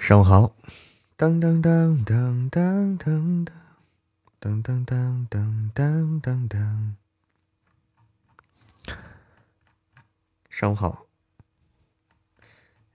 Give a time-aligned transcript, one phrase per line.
[0.00, 0.56] 上午好，
[1.14, 6.96] 当当当当当当当当当当当当当。
[10.48, 11.04] 上午好，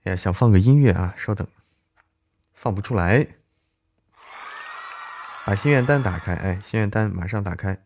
[0.02, 1.46] 哎呀，想放个音乐啊，稍等，
[2.52, 3.28] 放不出来。
[5.44, 7.84] 把心愿单打开，哎，心愿单马上打开。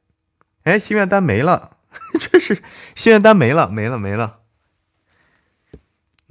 [0.62, 1.76] 哎，心愿单没了，
[2.18, 2.64] 这是
[2.96, 4.40] 心愿单没了，没了，没了，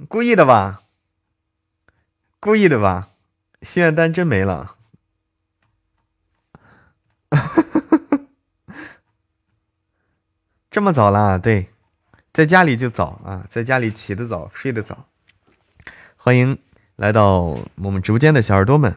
[0.08, 0.82] 故意的吧？
[2.42, 3.10] 故意的吧？
[3.60, 4.76] 心愿单真没了，
[10.70, 11.36] 这么早啦？
[11.36, 11.68] 对，
[12.32, 15.06] 在家里就早啊，在家里起得早，睡得早。
[16.16, 16.58] 欢迎
[16.96, 17.40] 来到
[17.74, 18.96] 我们直播间的小耳朵们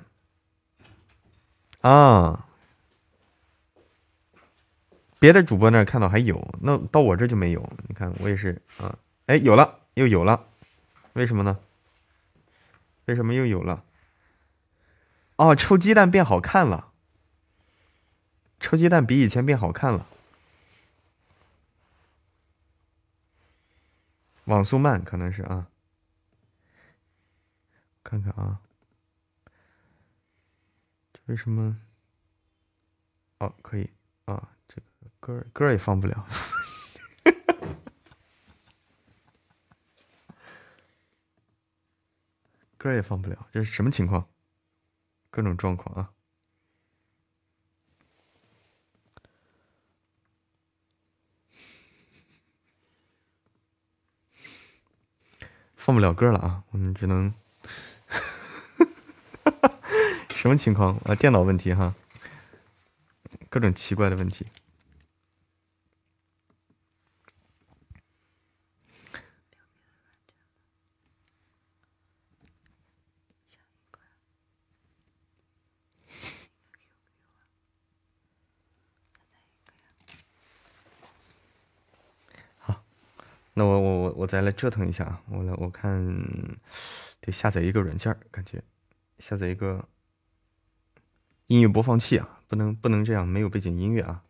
[1.81, 2.47] 啊！
[5.19, 7.73] 别的主播那看到还有，那到我这就没有。
[7.89, 10.45] 你看我也是啊，哎，有了，又有了，
[11.11, 11.59] 为什么呢？
[13.05, 13.85] 为什么又有了？
[15.37, 16.91] 哦，臭鸡蛋变好看了，
[18.59, 20.07] 臭鸡蛋比以前变好看了。
[24.45, 25.67] 网速慢可能是啊，
[28.03, 28.59] 看看啊，
[31.13, 31.79] 这为什么？
[33.39, 33.89] 哦，可以
[34.25, 34.83] 啊，这个
[35.19, 36.27] 歌歌也放不了。
[42.83, 44.27] 歌也放不了，这是什么情况？
[45.29, 46.11] 各种状况啊！
[55.77, 56.65] 放不了歌了啊！
[56.71, 57.33] 我们只能
[60.35, 61.15] 什么情况啊？
[61.15, 61.95] 电脑问题哈，
[63.49, 64.45] 各种奇怪的问题。
[83.55, 85.21] 那我我我我再来折腾一下啊！
[85.29, 86.01] 我来我看
[87.21, 88.63] 得下载一个软件感觉
[89.19, 89.87] 下载一个
[91.47, 94.23] 音乐播放器啊，不能不能这样，没有背景音乐啊！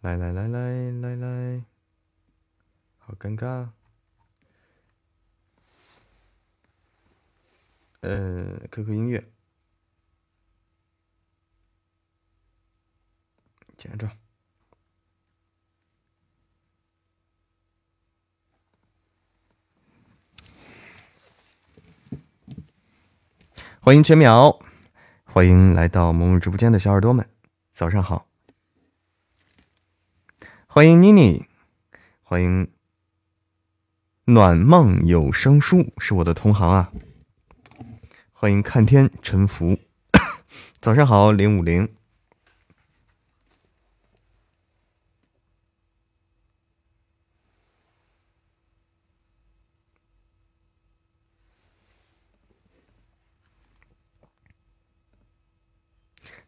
[0.00, 1.64] 来来来来来来，
[2.98, 3.70] 好尴尬。
[8.00, 9.24] 呃，QQ 音乐，
[13.76, 14.08] 接着。
[23.86, 24.58] 欢迎全淼，
[25.22, 27.24] 欢迎来到萌萌直播间的小耳朵们，
[27.70, 28.26] 早上好！
[30.66, 31.46] 欢迎妮妮，
[32.24, 32.68] 欢迎
[34.24, 36.90] 暖梦有声书是我的同行啊！
[38.32, 39.78] 欢迎看天沉浮，
[40.80, 41.95] 早上好，零五零。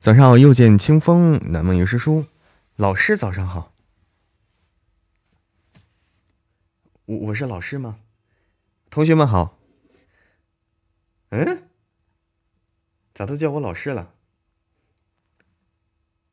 [0.00, 2.26] 早上好，又见清风，南梦有诗书，
[2.76, 3.72] 老师早上好。
[7.06, 7.98] 我我是老师吗？
[8.90, 9.58] 同学们好。
[11.30, 11.64] 嗯？
[13.12, 14.12] 咋都叫我老师了？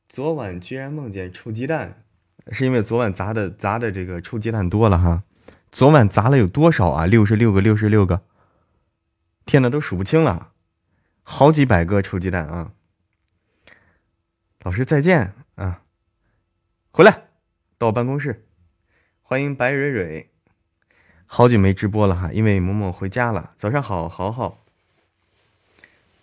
[0.08, 2.04] 昨晚居然梦见臭鸡蛋，
[2.52, 5.24] 是因为昨晚砸的砸的这个臭鸡蛋多了哈。
[5.72, 7.08] 昨晚砸了有多少啊？
[7.08, 8.22] 六十六个，六十六个。
[9.48, 10.52] 天呐，都数不清了，
[11.24, 12.74] 好几百个臭鸡蛋啊！
[14.66, 15.84] 老师再见啊！
[16.90, 17.28] 回来
[17.78, 18.48] 到我办公室，
[19.22, 20.32] 欢迎白蕊蕊，
[21.28, 23.54] 好久没直播了哈，因为萌萌回家了。
[23.58, 24.66] 早上好，豪豪，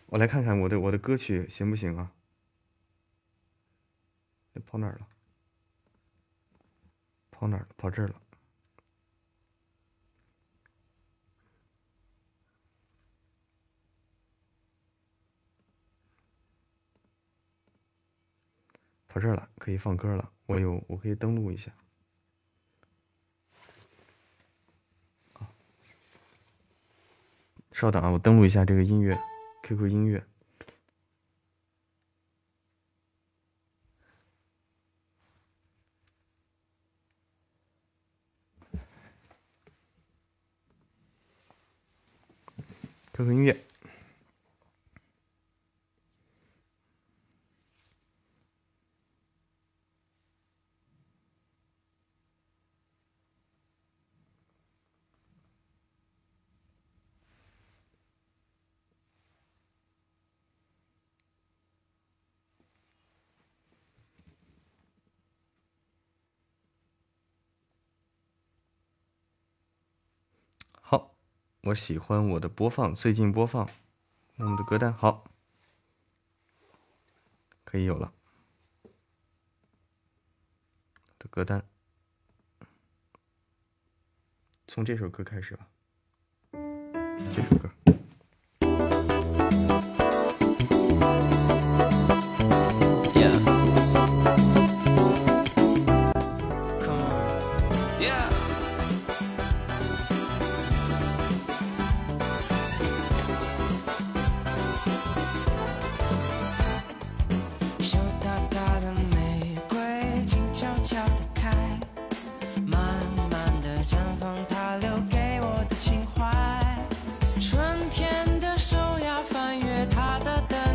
[0.07, 2.11] 我来看看我的我的歌曲行不行啊？
[4.67, 5.07] 跑哪了？
[7.31, 7.69] 跑哪了？
[7.77, 8.15] 跑这儿了。
[19.15, 20.31] 到这儿了，可以放歌了。
[20.47, 21.71] 我有，我可以登录一下。
[27.73, 29.15] 稍等啊，我登录一下这个音乐
[29.65, 30.25] ，QQ 音乐
[43.13, 43.72] ，QQ 音乐。
[71.65, 73.71] 我喜欢我的播放，最近播放
[74.39, 75.31] 我们的歌单，好，
[77.63, 78.13] 可以有了。
[81.21, 81.65] 的歌单，
[84.67, 85.69] 从这首歌开始吧，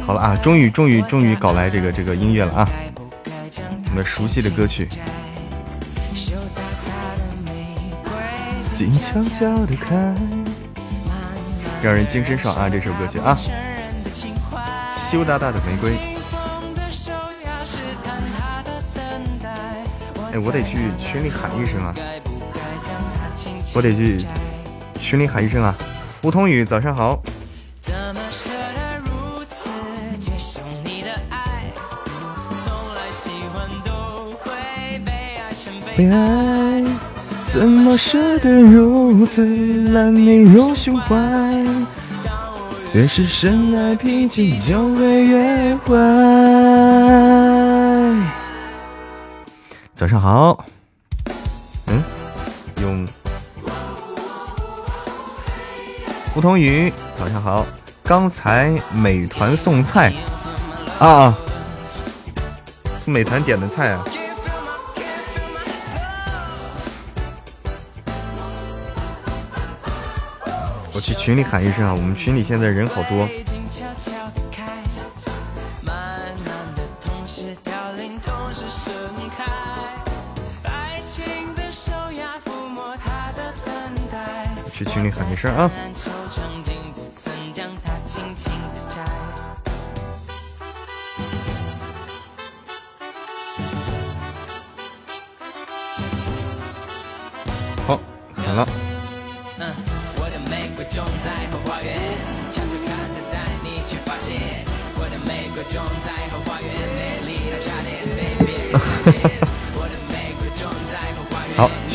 [0.07, 2.69] 好了啊，终于终于终于搞来这个这个音乐了啊！
[3.89, 4.87] 我们熟悉的歌曲，
[8.73, 10.15] 静悄悄的开，
[11.83, 12.69] 让人精神爽啊！
[12.69, 13.37] 这首歌曲啊，
[15.11, 15.97] 羞答答的玫瑰。
[20.31, 21.93] 哎，我得去群里喊一声啊！
[23.75, 24.25] 我得去
[24.97, 25.75] 群里喊一声啊！
[26.21, 27.21] 梧桐雨，早上好。
[35.97, 36.83] 被爱，
[37.51, 39.43] 怎么舍得如此
[39.91, 41.15] 揽你入胸怀？
[42.93, 45.95] 越是深爱，脾气就会越坏。
[49.95, 50.63] 早上好，
[51.87, 52.03] 嗯，
[52.79, 53.07] 用
[56.35, 56.93] 梧桐雨。
[57.15, 57.65] 早上好，
[58.03, 60.13] 刚才美团送菜
[60.99, 61.35] 啊，
[63.03, 64.05] 从美团点的菜啊。
[71.07, 71.93] 去群里喊一声啊！
[71.93, 73.29] 我们群里现在人好多。
[84.65, 85.71] 我去群里喊一声啊！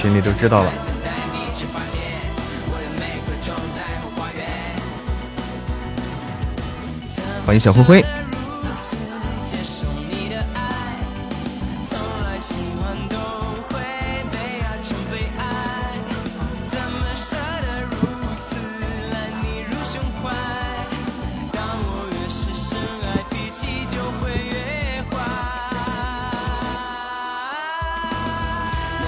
[0.02, 0.72] 群里都知道了。
[7.46, 8.21] 欢迎小灰灰。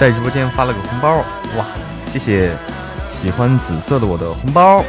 [0.05, 1.17] 在直播间发了个红包，
[1.57, 1.67] 哇！
[2.05, 2.55] 谢谢
[3.09, 4.85] 喜欢紫色的我的红包。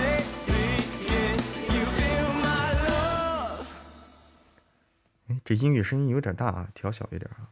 [5.30, 7.48] 哎，这音乐声音有点大啊，调小一点啊，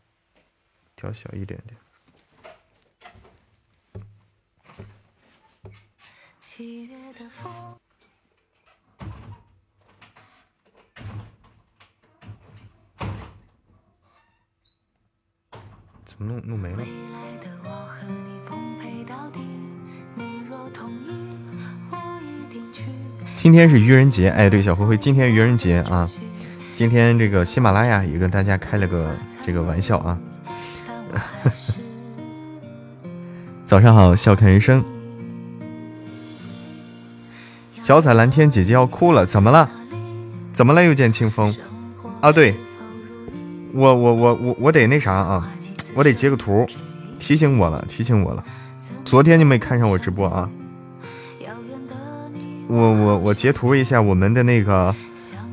[0.98, 1.80] 调小一点点。
[16.06, 17.33] 怎么弄弄没了？
[23.44, 26.10] 今天是愚人节，哎，对，小灰灰，今天愚人节啊！
[26.72, 29.14] 今天这个喜马拉雅也跟大家开了个
[29.46, 30.18] 这个玩笑啊！
[33.66, 34.82] 早上好，笑看人生。
[37.82, 39.70] 脚踩蓝天，姐姐要哭了，怎么了？
[40.54, 40.82] 怎么了？
[40.82, 41.54] 又见清风
[42.22, 42.32] 啊？
[42.32, 42.56] 对，
[43.74, 45.52] 我我我我我得那啥啊，
[45.94, 46.66] 我得截个图，
[47.20, 48.42] 提醒我了，提醒我了。
[49.04, 50.50] 昨天就没看上我直播啊？
[52.68, 54.96] 我我我截图一下我们的那个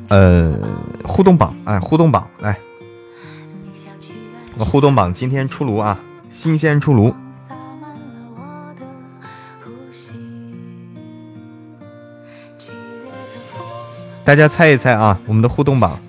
[0.07, 0.53] 呃
[1.03, 2.57] 互动榜，哎，互动榜来，
[4.57, 5.99] 我互动榜今天出炉啊，
[6.29, 7.13] 新鲜出炉，
[14.23, 15.99] 大家猜一猜啊，我们的互动榜，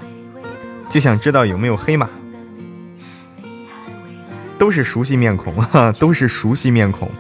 [0.89, 2.09] 就想知道有没有黑马，
[4.57, 7.11] 都是熟悉面孔啊， 都是熟悉面孔，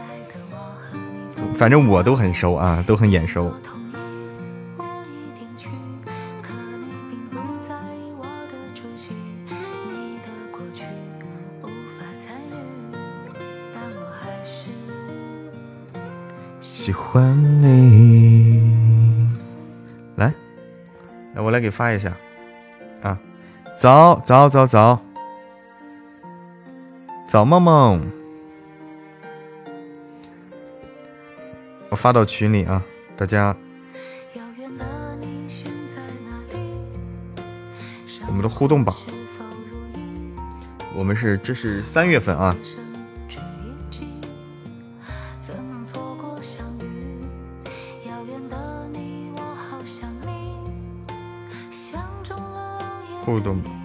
[1.57, 3.53] 反正我都很熟啊，都很眼熟。
[16.85, 17.23] 喜欢
[17.63, 18.61] 你。
[20.17, 20.35] 来，
[21.33, 22.13] 来，我来给发一下
[23.03, 23.17] 啊！
[23.79, 25.01] 早早早早，
[27.29, 28.01] 早梦梦，
[31.89, 32.83] 我发到群里啊，
[33.17, 33.57] 大家。
[38.27, 38.93] 我们的互动榜，
[40.97, 42.57] 我们是这是三月份啊。
[53.41, 53.82] 互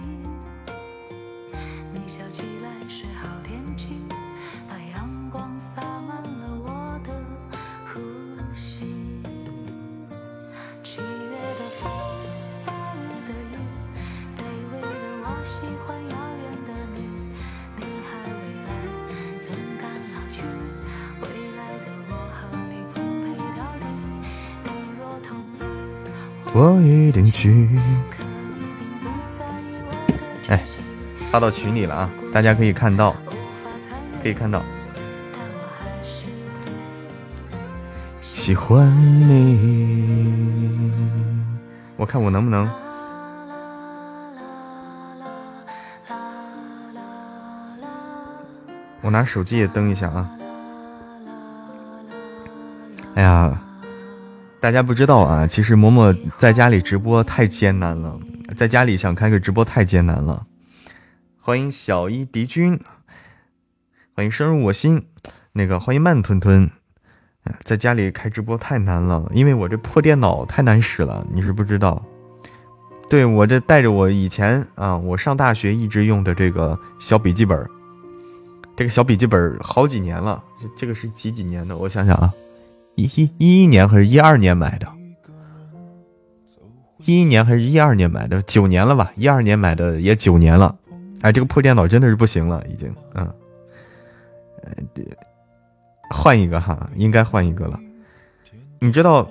[31.38, 33.14] 发到群里了啊，大家可以看到，
[34.20, 34.60] 可以看到。
[38.20, 38.92] 喜欢
[39.28, 40.92] 你，
[41.96, 42.68] 我看我能不能，
[49.00, 50.28] 我拿手机也登一下啊。
[53.14, 53.56] 哎呀。
[54.60, 58.18] 大家不知道啊，其实嬷嬷在家里直播太艰难了，
[58.56, 60.44] 在家里想开个直播太艰难了。
[61.48, 62.78] 欢迎小一敌军，
[64.14, 65.06] 欢迎深入我心，
[65.52, 66.70] 那个欢迎慢吞吞，
[67.64, 72.04] 在家里开直播太难了，因为我这破电脑太难使了，你是不知道。
[73.08, 77.66] 对我这带着我以前啊，我上大学一直用的这个小笔记本，
[78.76, 80.44] 这个小笔记本好几年了，
[80.76, 81.74] 这个是几几年的？
[81.74, 82.30] 我想想啊。
[82.94, 84.86] 一一一一年还是一二年买的？
[86.98, 88.42] 一一年还是一二年买的？
[88.42, 89.10] 九年了吧？
[89.16, 90.76] 一二年买的也九年了。
[91.22, 92.94] 哎，这个破电脑真的是不行了，已经。
[93.14, 93.34] 嗯，
[96.10, 97.78] 换一个哈，应该换一个了。
[98.78, 99.28] 你知道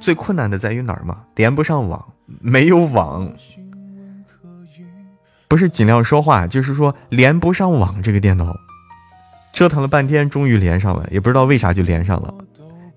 [0.00, 1.24] 最困难的在于哪儿吗？
[1.34, 3.32] 连不上网，没有网。
[5.48, 8.02] 不是尽量说话，就是说连不上网。
[8.02, 8.56] 这个电脑
[9.52, 12.32] 折腾了半天，终于连上了，也不知道为啥就连上了。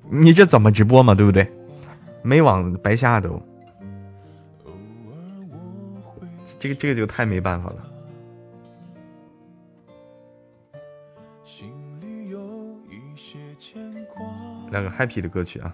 [0.09, 1.15] 你这怎么直播嘛？
[1.15, 1.51] 对不对？
[2.21, 3.41] 没网白瞎都，
[6.59, 7.77] 这个这个就太没办法了。
[14.73, 15.71] 来个 happy 的歌曲啊！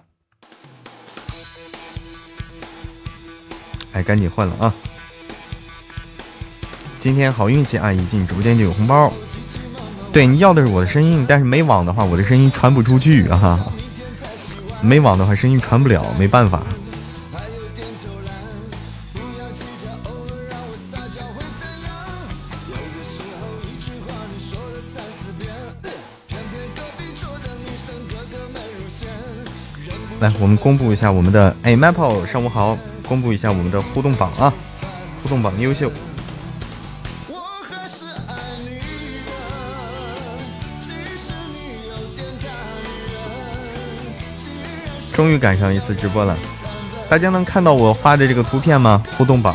[3.94, 4.74] 哎，赶紧换了啊！
[6.98, 7.90] 今天好运气啊！
[7.90, 9.10] 一进直播间就有红包。
[10.12, 13.72] 对你要的是我的声音，但是没网的话，我的声音传不出去啊！
[14.82, 16.62] 没网的话，声音传不了，没办法。
[30.20, 32.76] 来，我们公布一下我们的哎，Maple，上午好，
[33.08, 34.52] 公布一下我们的互动榜啊，
[35.22, 35.90] 互动榜优秀。
[45.14, 46.36] 终于赶上一次直播了，
[47.08, 49.02] 大家能看到我发的这个图片吗？
[49.16, 49.54] 互动榜，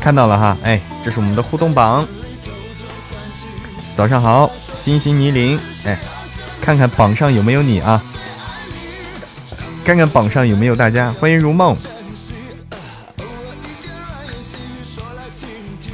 [0.00, 2.08] 看到了哈，哎，这是我们的互动榜。
[3.94, 4.50] 早上好，
[4.82, 5.98] 星星泥林，哎，
[6.60, 8.02] 看看榜上有没有你啊？
[9.84, 11.12] 看看榜上有没有大家？
[11.12, 11.76] 欢迎如梦，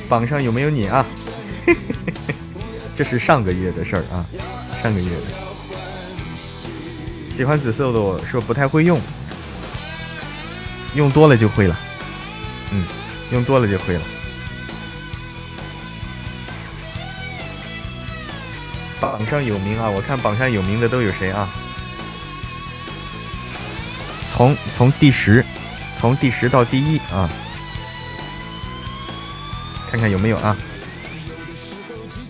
[0.08, 1.04] 榜上有没有你啊？
[2.96, 4.24] 这是上个月的事儿啊，
[4.82, 5.22] 上个月的。
[7.36, 9.00] 喜欢紫色的我说不太会用，
[10.94, 11.78] 用多了就会了。
[12.70, 12.86] 嗯，
[13.32, 14.00] 用多了就会了。
[19.00, 21.48] 榜上有名啊，我看榜上有名的都有谁啊？
[24.30, 25.44] 从从第十，
[25.98, 27.28] 从第十到第一啊，
[29.90, 30.56] 看看有没有啊？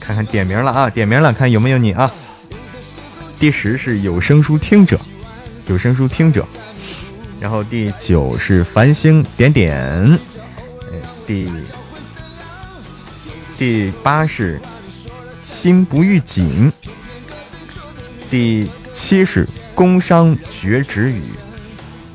[0.00, 2.10] 看看点名了啊，点名了，看有没有你啊？
[3.38, 4.98] 第十是有声书听者，
[5.66, 6.46] 有声书听者。
[7.40, 9.78] 然后第九是繁星点点，
[10.90, 11.48] 呃第
[13.56, 14.60] 第八是
[15.60, 16.72] 心不预警，
[18.30, 21.20] 第七是工商绝止语，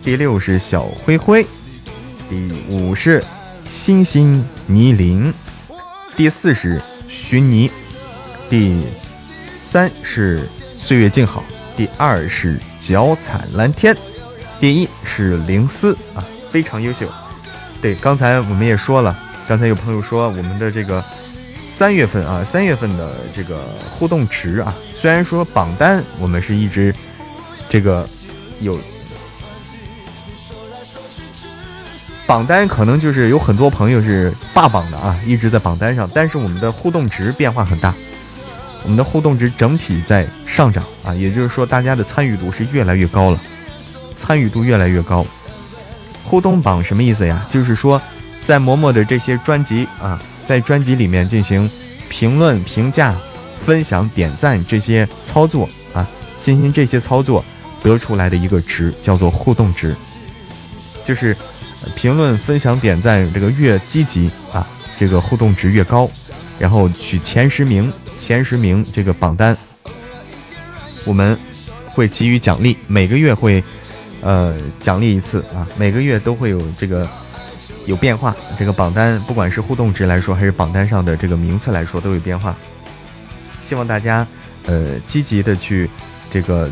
[0.02, 1.46] 第六是小灰灰，
[2.30, 3.22] 第五是
[3.70, 5.34] 星星泥林。
[6.16, 7.70] 第四是寻泥，
[8.50, 8.82] 第
[9.62, 10.48] 三是
[10.78, 11.44] 岁月静好，
[11.76, 13.94] 第二是脚踩蓝天，
[14.58, 17.10] 第一是灵思啊，非常优秀。
[17.82, 19.20] 对，刚才我们也说了，
[19.50, 21.04] 刚才有朋友说我们的这个
[21.76, 23.60] 三月份啊，三月份的这个
[23.92, 26.94] 互动值啊，虽然说榜单我们是一直
[27.68, 28.08] 这个
[28.62, 28.78] 有。
[32.26, 37.94] 榜单可能就是有很多朋友是霸榜的啊，一直在榜单上，但是我们的互动值变化很大，
[38.84, 43.40] 我们的互动值整体在上涨啊，也就是说大家的参与度是越来越高了，
[44.16, 45.26] 参与度越来越高。
[46.24, 47.46] 互动榜什么意思呀？
[47.52, 48.02] 就是说
[48.46, 51.70] 在嬷嬷的这些专辑啊，在专辑里面进行
[52.10, 53.16] 评论、评价、
[53.66, 56.08] 分享、点赞这些操作啊，
[56.44, 57.44] 进行这些操作
[57.82, 59.96] 得出来的一个值叫做互动值，
[61.06, 61.36] 就是。
[61.98, 64.66] 评论、分享、点赞，这个越积极啊，
[64.98, 66.10] 这个互动值越高。
[66.58, 69.58] 然后取前十名，前十名这个榜单，
[71.04, 71.38] 我们
[71.88, 73.62] 会给予奖励，每个月会
[74.22, 77.06] 呃奖励一次啊，每个月都会有这个
[77.86, 78.36] 有变化。
[78.58, 82.56] 这个榜单不管是互动值来说，还是榜单上的这个名次来说，都有变化。
[83.62, 84.26] 希望大家
[84.66, 85.90] 呃积极的去
[86.30, 86.70] 这个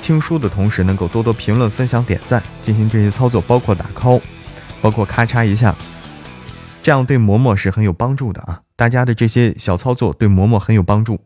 [0.00, 4.20] 听书的同时，能够多多评论、分享、点赞，进行这些操作，包括打 call。
[4.80, 5.74] 包括咔嚓一下，
[6.84, 8.60] 这样对嬷嬷是很有帮助的啊！
[8.76, 11.18] 大家的这些小操作对嬷嬷很有帮助，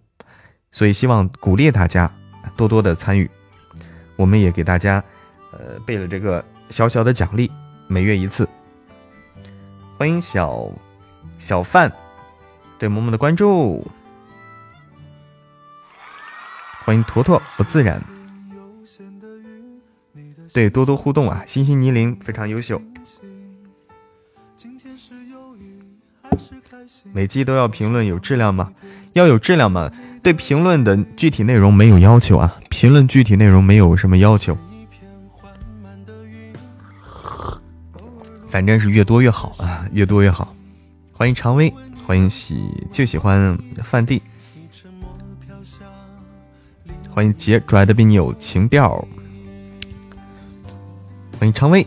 [0.71, 2.11] 所以希望鼓励大家
[2.57, 3.31] 多多的参与。
[4.17, 5.05] 我们也给大家
[5.51, 7.51] 呃备了这个小小的奖励，
[7.89, 8.49] 每月一次。
[10.03, 10.69] 欢迎小
[11.39, 11.93] 小范
[12.77, 13.87] 对萌萌的关注，
[16.85, 18.03] 欢迎坨坨不自然，
[20.53, 21.45] 对多多互动啊！
[21.47, 22.83] 心心泥灵非常优秀。
[27.13, 28.73] 每期都要评论有质量吗？
[29.13, 29.89] 要有质量吗？
[30.21, 34.59] 对评论的具体内容没有要求啊，评论具体内容没有什么要求，
[38.53, 40.55] 反正是越多越好啊，越多越好。
[41.11, 41.73] 欢迎常威，
[42.07, 44.21] 欢迎喜就喜欢范地，
[47.09, 49.09] 欢迎杰拽的比你有情调，
[51.39, 51.87] 欢迎常威。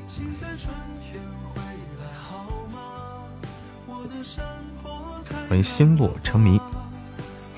[5.48, 6.60] 欢迎星落成谜，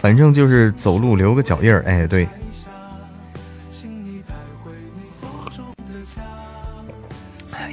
[0.02, 1.82] 反正就是走路留个脚印儿。
[1.86, 2.28] 哎，对，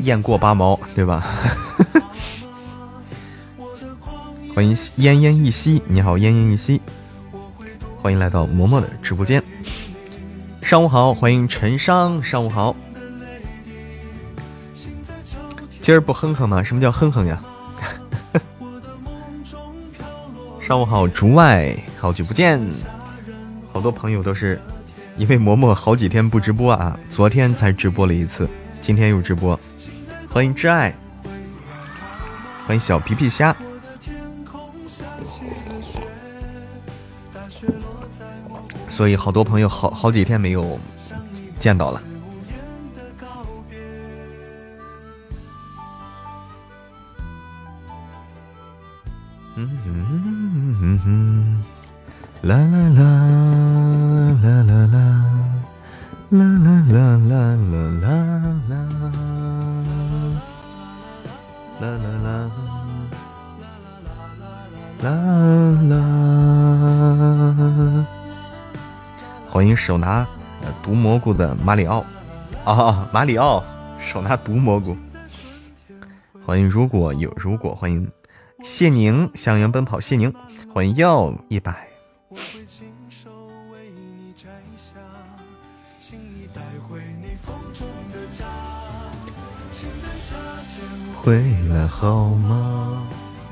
[0.04, 1.24] 雁过八毛，对吧？
[4.54, 6.80] 欢迎奄奄一息，你好，奄奄一息，
[8.00, 9.42] 欢迎来到嬷嬷的直播间。
[10.62, 12.76] 上午好，欢迎陈商，上午好。
[15.80, 16.62] 今儿不哼哼吗？
[16.62, 17.42] 什么叫哼哼呀？
[20.60, 22.60] 上午好，竹外，好久不见，
[23.72, 24.60] 好多朋友都是
[25.16, 28.48] 因为嬷嬷好几天不直播啊，昨天才直播了一次，
[28.80, 29.58] 今天又直播，
[30.34, 30.92] 欢迎挚爱，
[32.66, 33.54] 欢迎小皮皮虾，
[38.88, 40.76] 所以好多朋友好好几天没有
[41.60, 42.02] 见到了。
[52.42, 53.04] 啦啦啦
[54.42, 54.86] 啦啦啦
[56.30, 59.43] 啦啦啦啦啦啦啦
[61.84, 62.50] 啦啦啦
[65.02, 65.98] 啦啦啦
[68.00, 68.06] 啦！
[69.50, 70.26] 欢迎手拿
[70.82, 72.02] 毒蘑菇的马里奥
[72.64, 73.62] 啊，马里奥
[73.98, 74.96] 手拿毒蘑菇。
[76.46, 78.10] 欢迎如果有如果，欢迎
[78.62, 80.32] 谢宁向阳奔跑，谢宁
[80.72, 81.86] 欢迎要一百。
[91.24, 93.02] 回来好吗？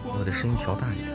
[0.05, 1.09] 我的声音调大一点。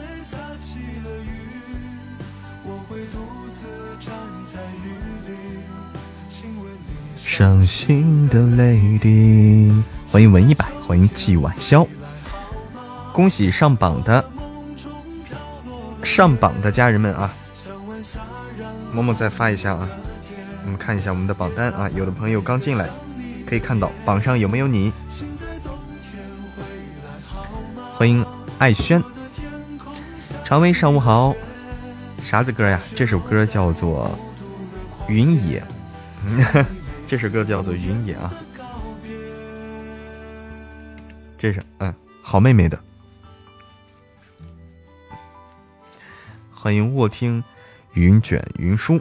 [7.16, 9.72] 伤心的泪滴。
[10.08, 11.86] 欢迎文一百，欢迎季晚宵。
[13.12, 14.24] 恭喜上榜的
[16.02, 17.32] 上榜的家人们啊！
[18.92, 19.88] 默默再发一下啊！
[20.64, 22.90] 我们看一下我们的榜单啊，有的朋友刚进来，
[23.46, 24.92] 可以看到榜上有没有你？
[27.98, 28.24] 欢迎
[28.60, 29.02] 艾轩，
[30.44, 31.34] 常威，上午好。
[32.22, 32.80] 啥子歌呀？
[32.94, 34.08] 这首歌叫做
[35.12, 35.60] 《云野》，
[37.08, 38.32] 这首歌叫做《云野》啊。
[41.36, 42.78] 这是，嗯，好妹妹的。
[46.54, 47.42] 欢迎卧听
[47.94, 49.00] 云卷云舒。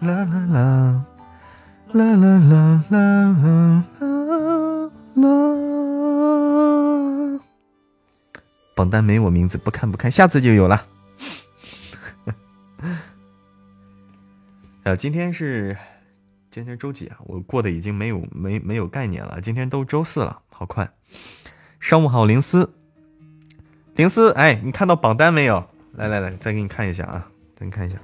[0.00, 1.04] 啦啦啦
[1.92, 3.36] 啦啦啦啦
[4.00, 5.65] 啦啦。
[8.76, 10.86] 榜单没我名字，不看不看，下次就有了。
[14.82, 15.74] 呃， 今天是
[16.50, 17.16] 今天周几啊？
[17.24, 19.40] 我过得已经没有没没有概念了。
[19.40, 20.92] 今天都周四了，好快。
[21.80, 22.74] 上午好，灵思，
[23.94, 25.66] 灵思，哎，你看到榜单没有？
[25.92, 27.98] 来来来，再给你看一下啊，再给你看一下，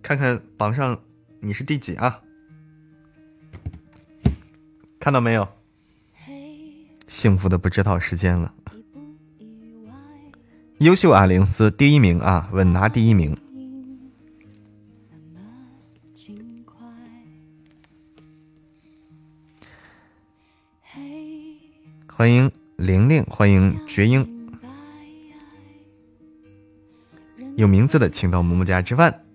[0.00, 1.00] 看看榜上
[1.40, 2.20] 你是第几啊？
[5.00, 5.48] 看到没有？
[7.08, 8.54] 幸福的不知道时间了。
[10.80, 13.36] 优秀啊，灵思第一名啊，稳拿第一名。
[22.06, 24.24] 欢迎玲玲，欢迎绝英。
[27.56, 29.24] 有名字的，请到嬷嬷家吃饭。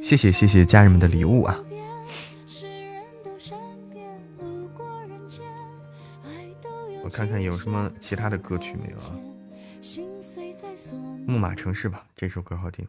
[0.00, 1.58] 谢谢谢谢家人们的礼物啊！
[7.12, 9.12] 看看有什么其他的歌曲没有啊？
[11.26, 12.86] 木马城市吧，这首歌好听。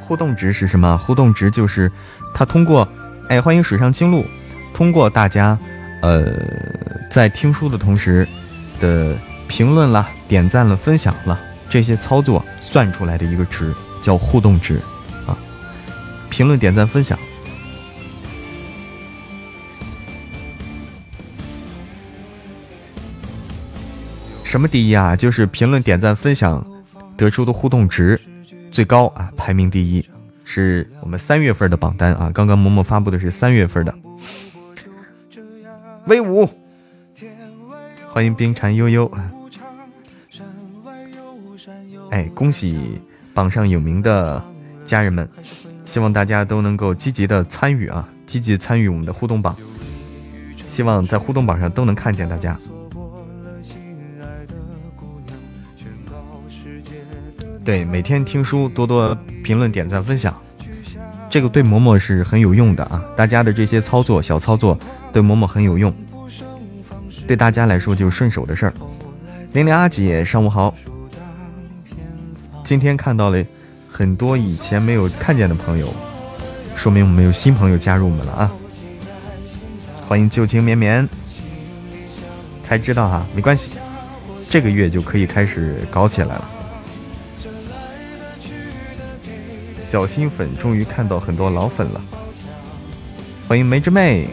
[0.00, 0.96] 互动值是什么？
[0.96, 1.92] 互动值就是
[2.34, 2.88] 他通过，
[3.28, 4.24] 哎，欢迎水上青露，
[4.72, 5.58] 通过大家，
[6.00, 6.32] 呃，
[7.10, 8.26] 在听书的同时
[8.80, 9.14] 的
[9.46, 14.80] 评论啦、点赞了、分享了这些操作算出来的一个值，叫互动值。
[16.38, 17.18] 评论、点赞、分享，
[24.44, 25.16] 什么第一啊？
[25.16, 26.64] 就是评论、点赞、分享
[27.16, 28.20] 得出的互动值。
[28.70, 30.08] 最高啊，排名第一，
[30.44, 32.30] 是我们三月份的榜单啊。
[32.32, 33.92] 刚刚嬷嬷发布的是三月份的。
[36.06, 36.48] 威武！
[38.12, 39.10] 欢迎冰蝉悠悠。
[42.10, 42.78] 哎，恭喜
[43.34, 44.40] 榜上有名的
[44.86, 45.28] 家人们，
[45.88, 49.56] 希望大家都能够积极的参与啊，积极参与我们的互动榜。
[50.66, 52.58] 希望在互动榜上都能看见大家。
[57.64, 60.38] 对，每天听书，多多评论、点赞、分享，
[61.30, 63.02] 这个对嬷嬷是很有用的啊！
[63.16, 64.78] 大家的这些操作、小操作
[65.10, 65.90] 对嬷嬷很有用，
[67.26, 68.74] 对大家来说就是顺手的事儿。
[69.54, 70.74] 玲玲阿姐，上午好！
[72.62, 73.42] 今天看到了
[73.98, 75.92] 很多以前没有看见的朋友，
[76.76, 78.52] 说明我们有新朋友加入我们了啊！
[80.06, 81.08] 欢迎旧情绵绵，
[82.62, 83.70] 才知道哈，没关系，
[84.48, 86.50] 这个月就可以开始搞起来了。
[89.80, 92.00] 小新粉终于看到很多老粉了，
[93.48, 94.28] 欢迎梅之妹。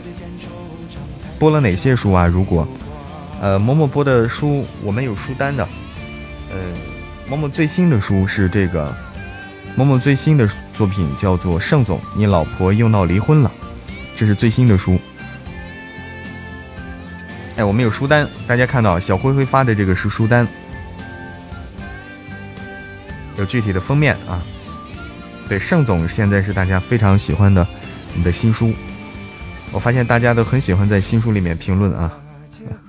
[1.39, 2.27] 播了哪些书啊？
[2.27, 2.67] 如果，
[3.41, 5.67] 呃，嬷嬷播的书我们有书单的。
[6.51, 6.55] 呃，
[7.27, 8.95] 嬷嬷最新的书是这个，
[9.77, 13.51] 某某最新的作品叫做《盛总，你老婆又闹离婚了》，
[14.15, 14.97] 这是最新的书。
[17.57, 20.47] 哎，我们有书单，大家看到小灰灰发的这个是书单，
[23.37, 24.41] 有具体的封面啊。
[25.49, 27.67] 对，盛总现在是大家非常喜欢的
[28.13, 28.73] 你的新书，
[29.73, 32.17] 我发现大家都很喜欢在新书里面评论啊，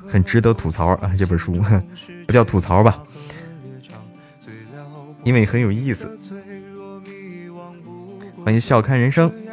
[0.06, 1.10] 很值得吐槽啊。
[1.18, 1.52] 这本书
[2.28, 2.96] 不叫吐槽吧，
[5.24, 6.15] 因为很有意思。
[8.46, 9.45] 欢迎笑看人生。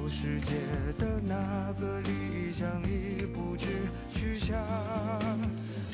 [0.00, 0.54] 小世界
[0.98, 1.34] 的那
[1.78, 3.66] 个理想已不知
[4.10, 4.56] 去向，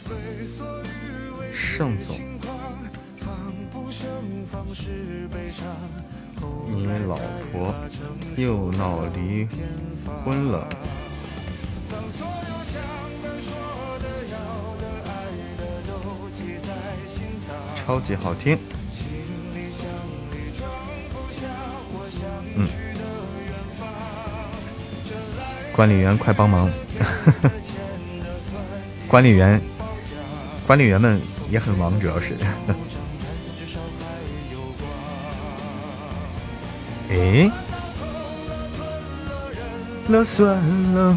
[0.08, 1.52] 为所欲为
[2.00, 2.78] 轻狂，
[3.18, 4.06] 防不胜
[4.50, 5.66] 防是悲伤。
[7.08, 7.18] 老
[7.50, 7.74] 婆
[8.36, 9.48] 又闹离
[10.24, 10.68] 婚了。
[11.90, 12.80] 当所有想
[13.22, 13.50] 的、说
[13.98, 14.36] 的、要
[14.76, 15.10] 的、爱
[15.58, 15.92] 的都
[16.62, 16.70] 在
[17.08, 17.16] 心
[17.46, 17.50] 脏。
[17.74, 18.56] 超级好听。
[25.76, 26.70] 管理员快帮忙，
[29.06, 29.60] 管理员，
[30.66, 31.20] 管理员们。
[31.48, 32.34] 也很忙，主要是。
[37.08, 37.48] 哎，
[40.08, 40.58] 那算
[40.92, 41.16] 了。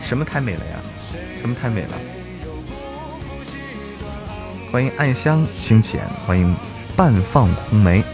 [0.00, 0.76] 什么太美了呀？
[1.40, 1.88] 什么太美了？
[4.70, 6.54] 欢迎暗香清浅，欢迎
[6.94, 8.04] 半放红梅，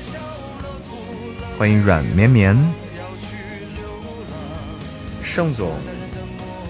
[1.58, 2.56] 欢迎软绵绵，
[5.36, 5.70] 盛总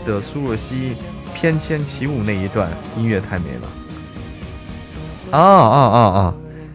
[0.04, 0.96] 的苏若曦
[1.32, 3.68] 翩跹起舞那一段音乐太美了。
[5.30, 6.34] 啊啊啊啊！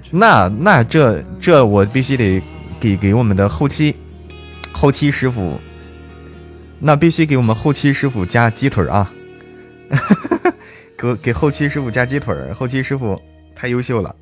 [0.10, 2.42] 那那这这我必须得
[2.80, 3.94] 给给我们的后期
[4.72, 5.60] 后期师傅，
[6.80, 9.12] 那必须给我们后期师傅加鸡腿啊！
[10.98, 13.22] 给给后期师傅加鸡腿，后期师傅
[13.54, 14.16] 太优秀了，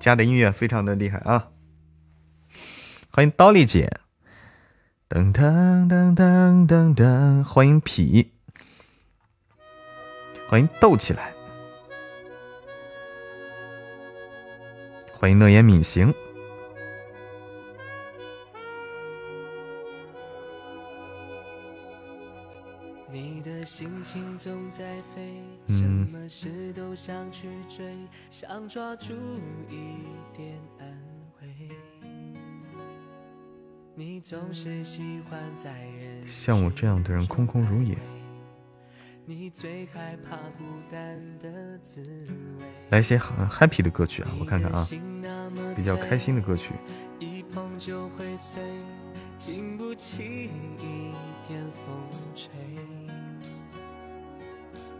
[0.00, 1.46] 加的音乐非常的厉害啊！
[3.12, 3.88] 欢迎刀力姐，
[5.10, 8.28] 噔噔噔噔噔噔，欢迎痞，
[10.48, 11.32] 欢迎斗起来，
[15.18, 16.14] 欢迎乐言敏行。
[23.64, 23.88] 心
[36.26, 37.96] 像我这样的人空空如也。
[39.26, 42.64] 你最害怕孤单的滋味。
[42.88, 44.88] 来些很 happy 的歌曲啊，我看看啊，
[45.76, 46.72] 比较开心的歌曲。
[47.18, 48.60] 一碰就会碎，
[49.36, 51.12] 经不起一
[51.46, 52.50] 点风吹。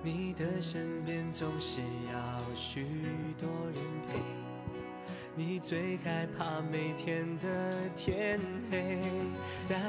[0.02, 1.80] 你的身边总是
[2.12, 2.86] 要许
[3.38, 4.18] 多人陪，
[5.42, 8.38] 你最害怕每天的天
[8.70, 9.00] 黑。
[9.66, 9.80] 但，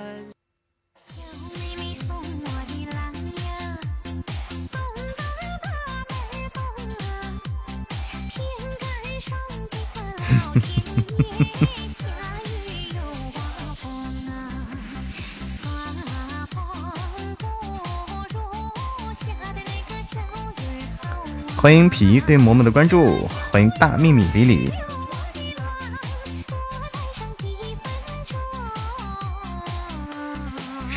[21.57, 24.71] 欢迎皮对嬷嬷的关注，欢迎大秘密李李。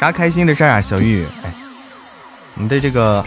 [0.05, 1.25] 啥开心的事儿啊，小玉？
[1.43, 1.51] 哎，
[2.53, 3.25] 你的这个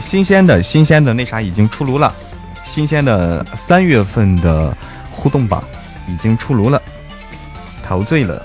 [0.00, 2.12] 新鲜的新鲜的那啥已经出炉了，
[2.64, 4.76] 新鲜的三月份的
[5.08, 5.62] 互动榜
[6.08, 6.82] 已经出炉了，
[7.84, 8.44] 陶醉了。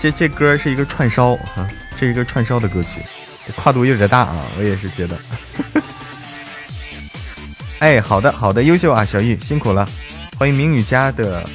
[0.00, 1.68] 这这歌是一个串烧啊，
[2.00, 3.02] 这是一个串烧的歌曲，
[3.54, 5.18] 跨度有点大啊，我也是觉得。
[7.80, 9.86] 哎，好的，好的，优秀啊，小玉辛苦了，
[10.38, 11.46] 欢迎明宇家的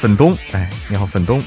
[0.00, 1.42] 粉东，哎，你好，粉东，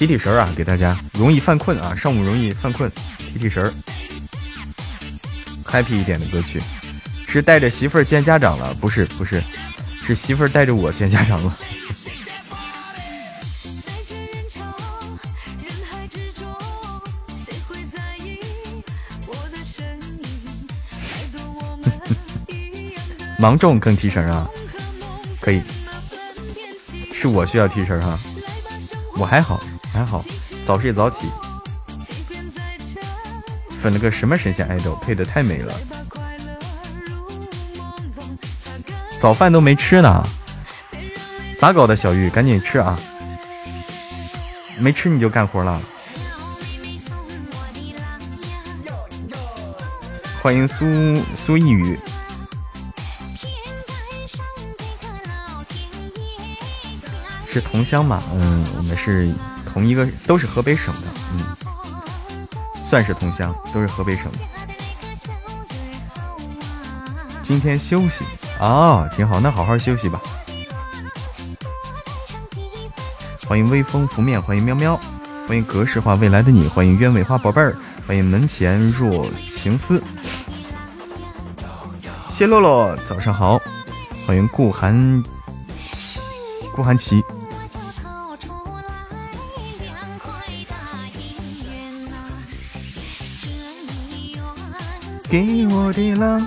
[0.00, 2.90] 提提神儿啊，给大家容易犯困啊，上午容易犯困，
[3.34, 3.70] 提提神儿
[5.62, 6.58] ，happy 一点的歌曲，
[7.28, 9.42] 是带着媳妇儿见家长了，不是，不是，
[10.02, 11.54] 是媳妇儿带着我见家长了。
[23.38, 24.48] 芒种更提神啊，
[25.42, 25.60] 可以，
[27.12, 28.18] 是我需要提神哈，
[29.18, 30.24] 我还好还好，
[30.64, 31.26] 早睡早起，
[33.80, 35.74] 粉了个什么神仙爱豆，配的太美了，
[39.20, 40.26] 早饭都没吃呢，
[41.58, 41.96] 咋搞的？
[41.96, 42.98] 小玉，赶紧吃啊，
[44.78, 45.80] 没吃你就干活了，
[50.40, 50.86] 欢迎苏
[51.36, 51.98] 苏一宇。
[57.52, 58.22] 是同乡嘛？
[58.32, 59.28] 嗯，我们是
[59.72, 61.44] 同一个，都是河北省的，嗯，
[62.74, 64.24] 算是同乡，都是河北省。
[67.42, 68.24] 今天休息
[68.58, 70.20] 啊，挺好，那好好休息吧。
[73.46, 75.00] 欢迎微风拂面，欢迎喵喵，
[75.48, 77.74] 欢迎格式化未来的你，欢迎鸢尾花宝贝儿，
[78.06, 80.02] 欢迎门前若情思。
[82.28, 83.60] 谢洛洛，早上好，
[84.26, 85.22] 欢迎顾寒，
[86.74, 87.22] 顾寒琪。
[95.30, 96.40] 给我的浪，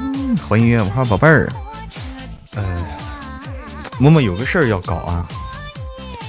[0.49, 1.49] 欢迎月花宝贝儿。
[2.53, 2.85] 呃，
[3.97, 5.25] 默默有个事儿要搞啊，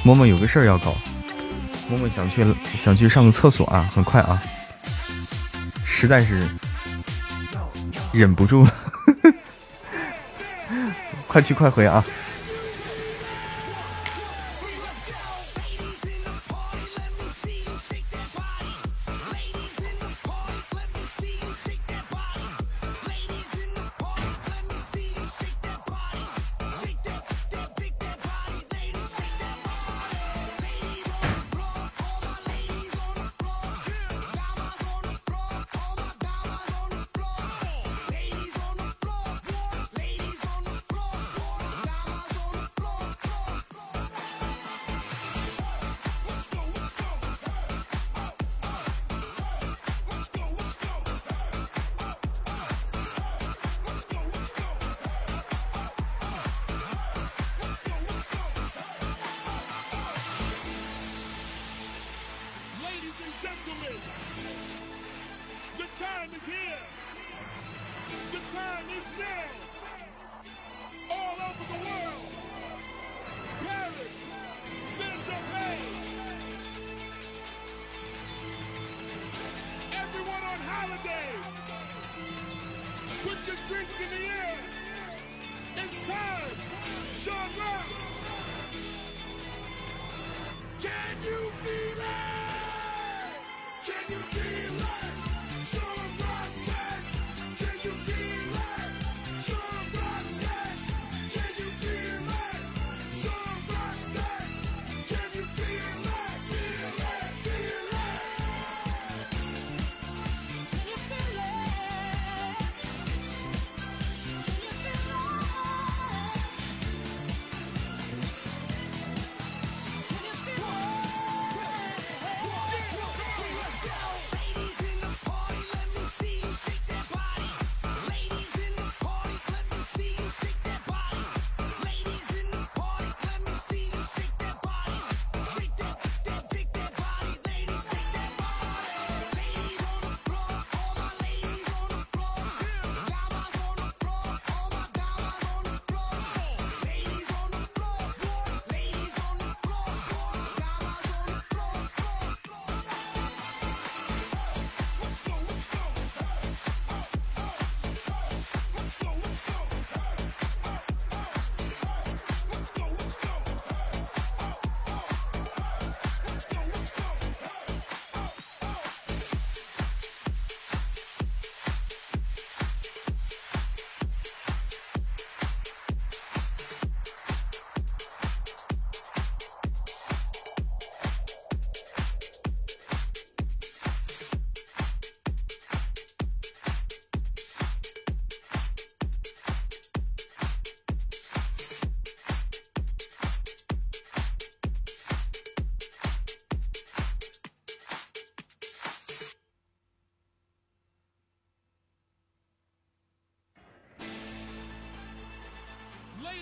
[0.04, 0.94] 默默有个事儿要搞，
[1.88, 2.46] 默默想去
[2.80, 4.40] 想去上个厕所啊，很快啊，
[5.84, 6.46] 实在是
[8.12, 8.72] 忍不住了，
[11.26, 12.04] 快去快回啊。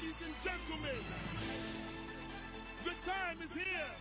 [0.03, 1.05] Ladies and gentlemen,
[2.83, 3.93] the time is here.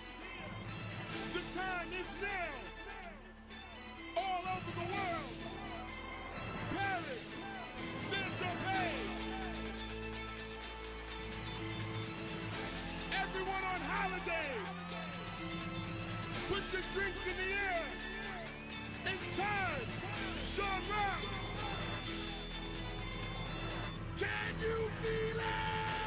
[1.31, 2.53] The time is now.
[4.17, 5.35] All over the world.
[6.75, 7.27] Paris,
[8.09, 8.97] Saint-Tropez.
[13.21, 14.51] Everyone on holiday.
[16.49, 17.85] Put your drinks in the air.
[19.05, 19.85] It's time.
[20.55, 21.21] Sean Rock.
[24.17, 26.00] Can you feel it?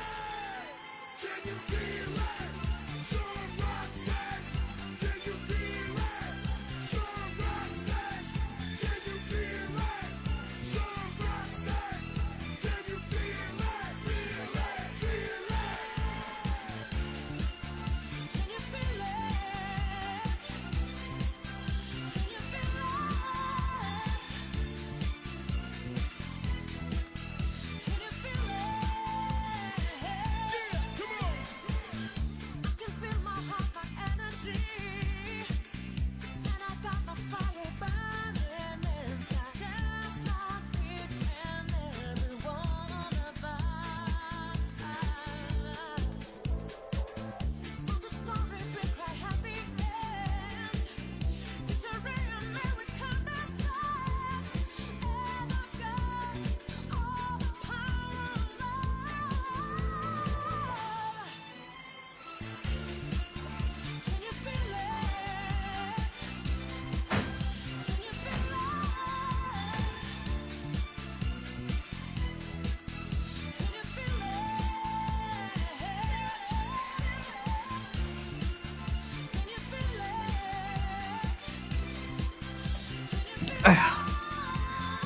[83.64, 83.94] 哎呀，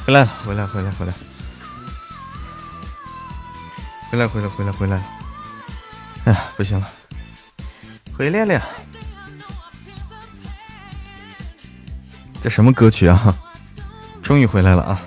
[0.05, 1.13] 回来了，回来，回来，回来，
[4.11, 5.03] 回来，回来，回来，回来了。
[6.25, 6.87] 哎呀，不行了，
[8.17, 8.61] 回来了。
[12.43, 13.33] 这什么歌曲啊？
[14.23, 15.01] 终于回来了啊！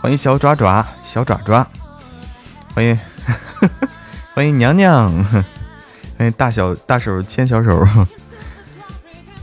[0.00, 1.66] 欢迎小爪爪，小爪爪，
[2.74, 2.98] 欢迎，
[4.34, 5.12] 欢迎娘娘，
[6.18, 7.86] 欢迎大小大手牵小手。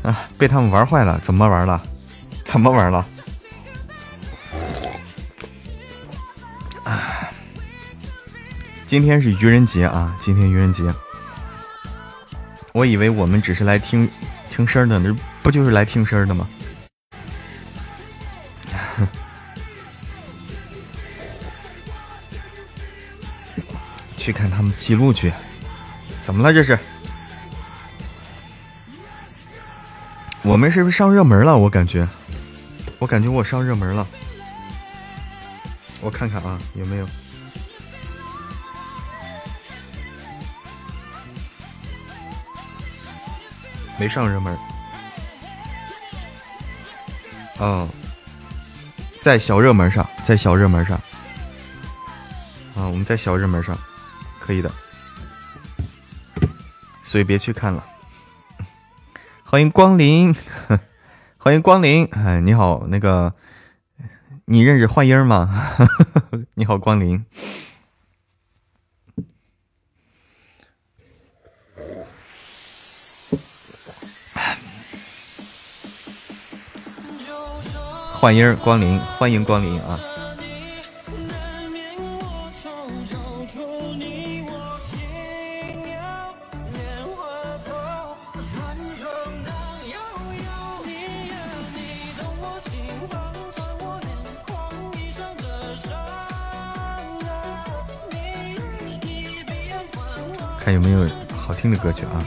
[0.04, 1.82] 啊，被他们玩坏了，怎么玩了？
[2.44, 3.06] 怎么玩了？
[8.92, 10.14] 今天是愚人节啊！
[10.20, 10.94] 今天愚人节，
[12.74, 14.12] 我以为我们只是来听
[14.50, 16.46] 听声的，那不就是来听声的吗？
[24.18, 25.32] 去看他们记录去。
[26.22, 26.78] 怎么了这是？
[30.42, 31.58] 我们是不是上热门了？
[31.58, 32.06] 我感觉，
[33.00, 34.06] 我感觉我上热门了。
[36.02, 37.08] 我看看啊，有没有？
[44.02, 44.58] 没上热门。
[47.60, 47.88] 嗯，
[49.22, 50.98] 在小热门上，在小热门上。
[52.76, 53.78] 啊，我们在小热门上，
[54.40, 54.72] 可以的。
[57.04, 57.86] 所以别去看了。
[59.44, 60.36] 欢迎光临，
[61.38, 62.04] 欢迎光临。
[62.08, 63.36] 哎，你好，那个，
[64.46, 65.78] 你认识幻音吗？
[66.56, 67.24] 你好，光临。
[78.22, 80.00] 幻音光临，欢迎光临啊！
[100.60, 102.22] 看有没有好听的歌曲啊！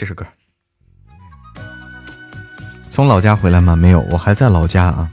[0.00, 0.26] 这首歌。
[2.90, 3.76] 从老家回来吗？
[3.76, 5.10] 没有，我还在老家啊，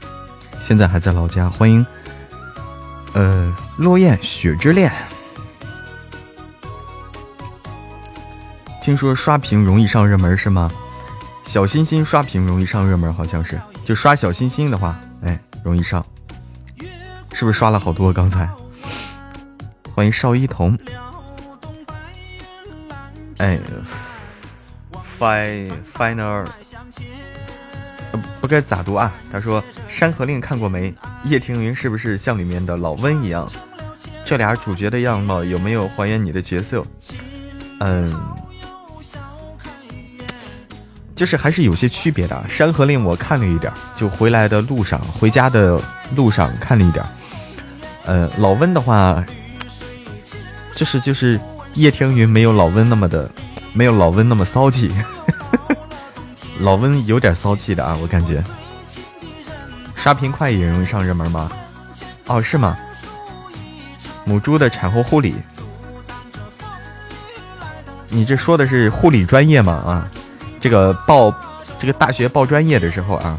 [0.58, 1.50] 现在还在老家。
[1.50, 1.86] 欢迎，
[3.12, 4.90] 呃，落雁雪之恋。
[8.80, 10.72] 听说刷屏容易上热门是吗？
[11.44, 16.02] 小心心刷屏容易上热门，好像是，就刷小心心的话，哎，容易上，
[17.34, 18.10] 是不是刷了好多？
[18.10, 18.48] 刚才，
[19.94, 20.78] 欢迎邵一彤，
[23.36, 23.58] 哎
[25.18, 26.44] ，fi final，
[28.40, 29.12] 不该咋读啊？
[29.30, 30.94] 他说《山河令》看过没？
[31.24, 33.50] 叶庭云是不是像里面的老温一样？
[34.24, 36.84] 这俩主角的样貌有没有还原你的角色？
[37.80, 38.18] 嗯。
[41.14, 45.82] 就是还是有些区别的，《山河令》我看了一点，就回来的路上，回家的
[46.14, 47.04] 路上看了一点。
[48.04, 49.24] 呃，老温的话，
[50.74, 51.40] 就是就是
[51.74, 53.28] 叶天云没有老温那么的，
[53.78, 54.90] 没有老温那么骚气。
[56.58, 58.42] 老温有点骚气的啊，我感觉。
[59.94, 61.48] 刷屏快也容易上热门吗？
[62.26, 62.76] 哦，是吗？
[64.24, 65.36] 母猪的产后护理，
[68.08, 69.74] 你这说的是护理专业吗？
[69.74, 70.10] 啊？
[70.60, 71.32] 这个报，
[71.78, 73.38] 这个大学报专业的时候啊，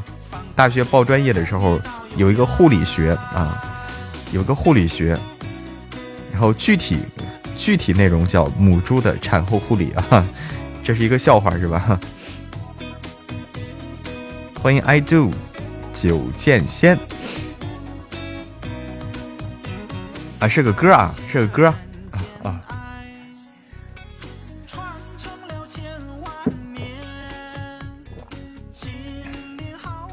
[0.56, 1.78] 大学报专业的时候
[2.16, 3.62] 有一个护理学啊，
[4.32, 5.20] 有个护理学，
[6.32, 6.98] 然后具体
[7.60, 10.26] 具体内容叫母猪的产后护理啊，
[10.82, 12.00] 这是一个笑话是吧？
[14.60, 15.32] 欢迎 I do
[15.94, 16.98] 九剑仙
[20.40, 21.68] 啊，是个歌啊，是个歌。
[22.42, 22.62] 啊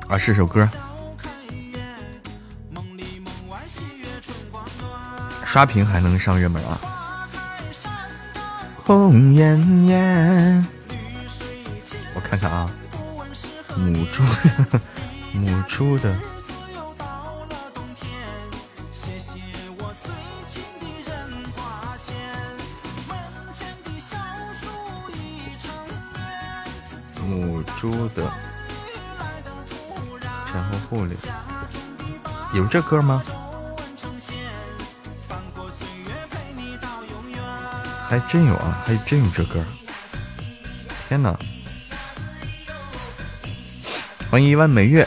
[0.09, 0.69] 啊，是首歌。
[5.45, 6.79] 刷屏还能上热门啊！
[8.87, 10.65] 红艳艳，
[12.15, 12.71] 我看看啊，
[13.77, 14.23] 母猪，
[15.35, 16.17] 母猪的。
[27.27, 28.23] 母猪的。
[30.55, 31.17] 然后护理
[32.55, 33.21] 有这歌吗？
[38.09, 39.61] 还真有啊，还真有这歌！
[41.09, 41.37] 天哪！
[44.31, 45.07] 欢迎一万美月。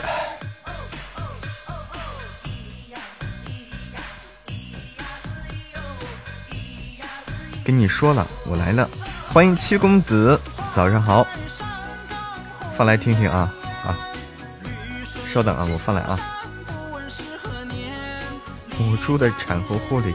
[7.64, 8.88] 跟你说了，我来了。
[9.32, 10.38] 欢迎七公子，
[10.74, 11.26] 早上好。
[12.76, 13.50] 放来听听啊
[13.82, 13.96] 啊。
[15.32, 16.18] 稍等啊，我放来啊。
[18.78, 20.14] 母猪的产后护理，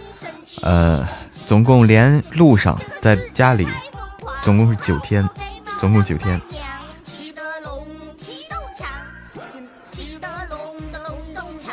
[0.61, 1.07] 呃，
[1.47, 3.67] 总共连路上在家里
[4.43, 5.27] 总共是九天，
[5.79, 6.39] 总共九天。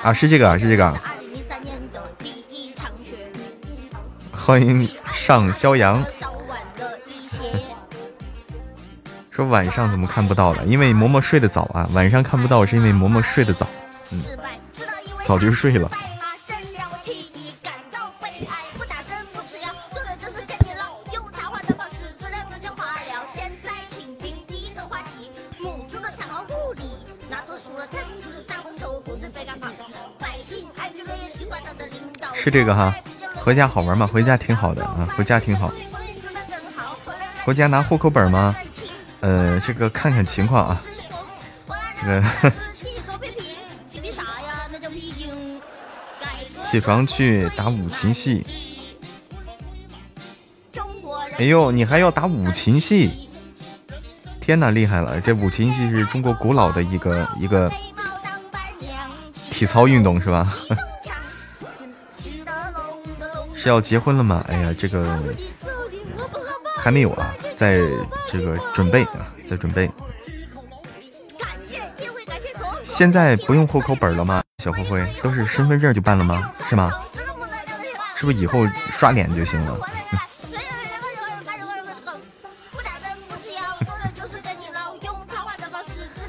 [0.02, 0.96] 啊，是这个啊，是这个。
[4.32, 6.02] 欢迎上肖阳。
[9.30, 10.64] 说晚上怎么看不到了？
[10.64, 13.66] 因为嬷嬷睡得早啊，晚上看不到是因为嬷嬷睡得早，
[14.12, 14.22] 嗯，
[15.24, 15.90] 早就睡了。
[32.48, 32.94] 是这个哈，
[33.34, 34.06] 回家好玩吗？
[34.06, 35.70] 回家挺好的啊，回家挺好。
[37.44, 38.56] 回家拿户口本吗？
[39.20, 40.80] 呃，这个看看情况啊。
[42.00, 42.24] 这个
[46.70, 48.46] 起床去打五禽戏。
[51.36, 53.28] 哎呦，你还要打五禽戏？
[54.40, 55.20] 天哪，厉害了！
[55.20, 57.70] 这五禽戏是中国古老的一个一个
[59.50, 60.50] 体操运动是吧？
[63.68, 64.42] 是要结婚了吗？
[64.48, 65.20] 哎呀，这个
[66.78, 67.80] 还没有啊，在
[68.26, 69.90] 这个准备啊，在准备。
[72.82, 74.42] 现在不用户口本了吗？
[74.64, 76.50] 小灰灰都是身份证就办了吗？
[76.66, 76.90] 是吗？
[78.16, 79.78] 是不是以后刷脸就行了？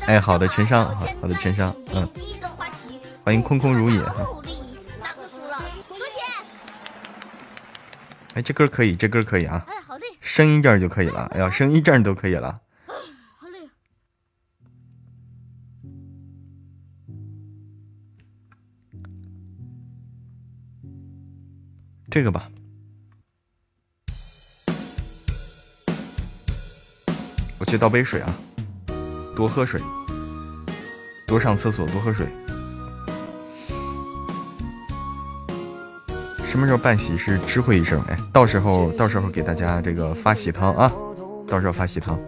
[0.07, 2.05] 哎，好的，陈商，好好的，陈商，嗯，
[3.23, 4.01] 欢迎空空如也。
[8.39, 9.65] 哎，这歌可以，这歌可以啊！
[9.67, 11.29] 哎，好声音证就可以了。
[11.33, 12.61] 哎呀，声音证都可以了。
[22.09, 22.49] 这个吧。
[27.59, 28.33] 我去倒杯水啊，
[29.35, 29.81] 多喝水，
[31.27, 32.25] 多上厕所，多喝水。
[36.59, 37.39] 什么时候办喜事？
[37.47, 40.91] 知会一声，哎，到时候到时候给大家这个发喜糖啊，
[41.47, 42.19] 到时候发喜糖。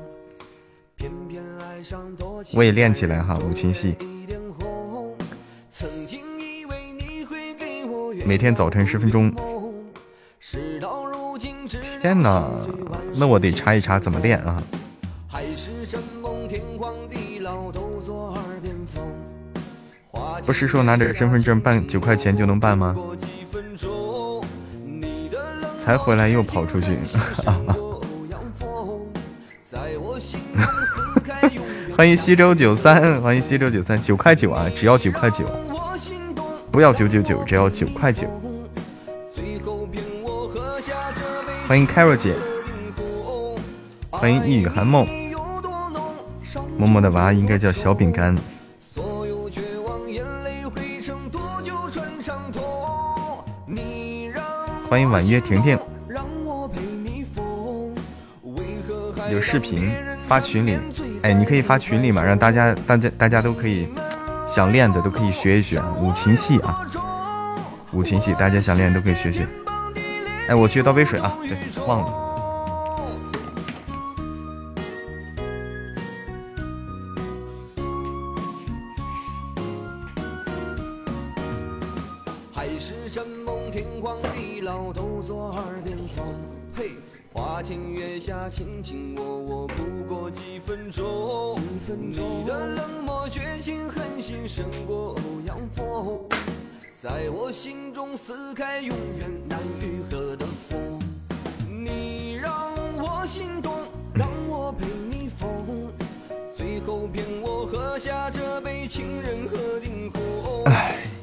[2.54, 3.98] 我也练起来哈，五禽戏。
[8.26, 9.36] 每天早晨十分钟。
[12.02, 12.50] 天哪，
[13.18, 14.64] 那我得查一查怎么练啊。
[20.46, 22.96] 不是说拿着身份证办九块钱就能办吗？
[25.84, 26.96] 才回来又跑出去，
[31.98, 35.44] 欢迎西周九三，欢迎西周九三，九块九啊，只要九块九，
[36.72, 38.28] 不要九九九，只要九块九。
[41.68, 42.36] 欢迎 Carol 姐，
[44.12, 45.08] 欢迎一语寒梦，
[46.78, 48.36] 默默的娃应该叫小饼干。
[54.92, 55.80] 欢迎婉约婷婷，
[59.32, 59.90] 有视频
[60.28, 60.78] 发群里，
[61.22, 63.88] 哎，你可以发群里嘛，让大家、大家、大家都可以
[64.54, 66.86] 想练的都可以学一学五禽戏啊，
[67.94, 69.48] 五禽戏，大家想练都可以学学。
[70.50, 72.31] 哎，我去倒杯水啊，对，忘了。
[98.32, 100.80] 撕开永远难愈合的缝。
[101.68, 103.74] 你让我心动，
[104.14, 105.50] 让我陪你疯，
[106.56, 110.64] 最后骗我喝下这杯情人喝定红。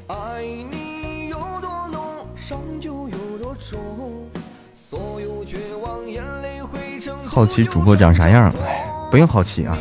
[0.07, 4.29] 爱你有多浓，伤就有多重。
[4.75, 8.53] 所有绝望眼泪汇成好奇主播长啥样？
[8.63, 9.75] 哎，不用好奇啊。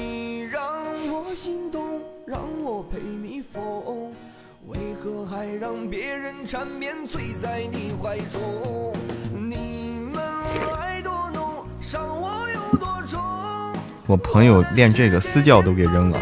[14.08, 16.18] 我朋友练这个私教都给扔了，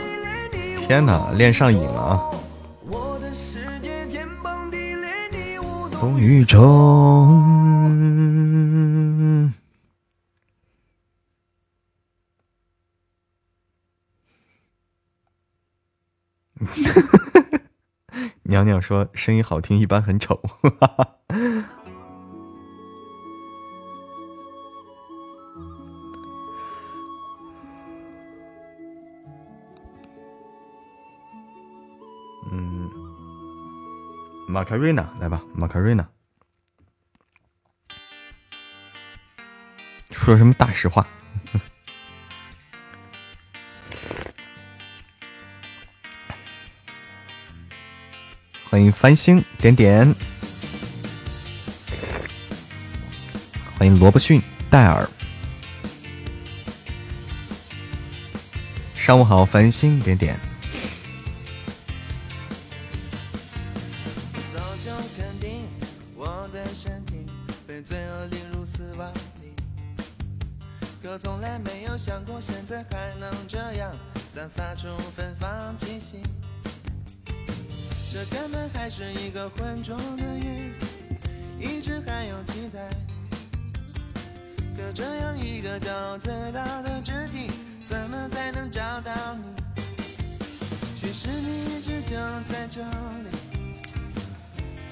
[0.76, 2.20] 天哪，练上瘾了啊！
[5.92, 7.44] 风雨中。
[18.42, 20.42] 娘娘说声音好听，一般很丑。
[34.56, 36.08] 马卡瑞娜，来吧，马卡瑞娜，
[40.10, 41.06] 说什么大实话？
[48.70, 50.14] 欢迎繁星点点，
[53.78, 54.40] 欢迎萝卜逊
[54.70, 55.06] 戴尔，
[58.94, 60.40] 上午好，繁星点点。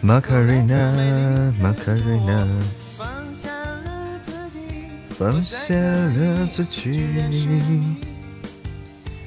[0.04, 0.76] 玛卡瑞娜，
[1.58, 2.46] 玛卡瑞娜。
[2.98, 4.06] 放下了
[6.52, 7.40] 自己。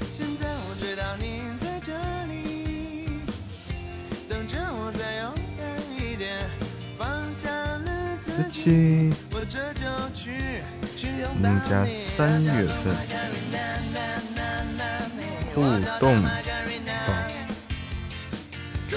[0.08, 1.92] 现在我知道你在这
[2.26, 3.08] 里，
[4.28, 5.66] 等着我再勇敢
[5.96, 6.48] 一点。
[6.96, 7.08] 放
[7.40, 10.62] 下了自己，我这就去
[10.94, 11.58] 去拥抱你。
[11.68, 11.84] 家
[12.16, 12.52] 三月
[12.84, 12.94] 份
[15.56, 15.62] 互
[15.98, 16.30] 动榜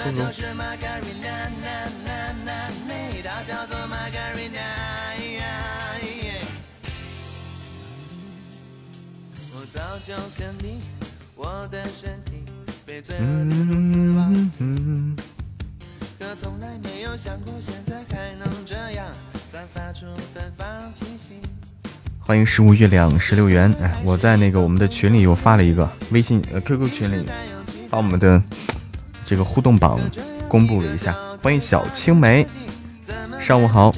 [0.04, 0.26] 初中。
[9.74, 10.82] 早就肯定
[11.36, 12.44] 我的身体
[12.86, 15.16] 被罪恶的如死亡
[16.20, 19.08] 可从来没有想过现在还能这样
[19.50, 21.34] 散发出芬芳气息
[22.20, 27.26] 欢迎十五月亮十六元哎我在那个我们的群里又发了一个微信呃 qq 群里
[27.90, 28.42] 把我们的
[29.32, 29.98] 这个互动榜
[30.50, 32.46] 公布了一下欢迎小青梅
[33.40, 33.90] 上午好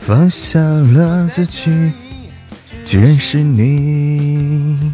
[0.00, 1.92] 放下了自己，
[2.84, 4.92] 去认识你。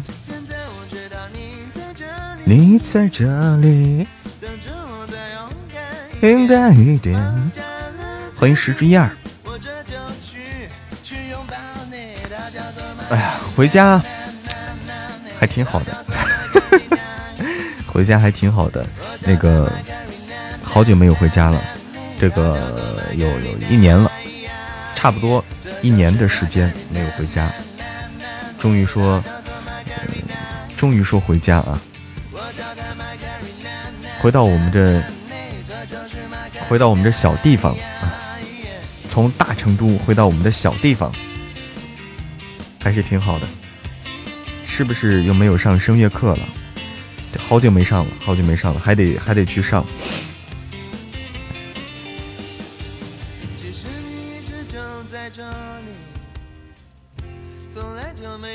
[2.43, 4.05] 你在这里，
[6.21, 7.19] 勇敢一点。
[8.35, 9.09] 欢迎十之一二。
[13.55, 14.01] 回家
[15.39, 16.05] 还挺好的，
[17.87, 18.85] 回家还挺好的。
[19.21, 19.71] 那个
[20.61, 21.61] 好久没有回家了，
[22.19, 24.11] 这个有有一年了。
[24.93, 25.43] 差不多
[25.81, 27.47] 一年的时间没有回家，
[28.59, 29.23] 终于说，
[30.75, 31.79] 终于说回家啊！
[34.19, 35.03] 回到我们这，
[36.67, 38.17] 回到我们这小地方啊！
[39.09, 41.13] 从大成都回到我们的小地方，
[42.85, 43.47] 还是挺好的。
[44.63, 46.47] 是不是又没有上声乐课了？
[47.39, 49.83] 好久没上了，好久没上了，还得还得去上。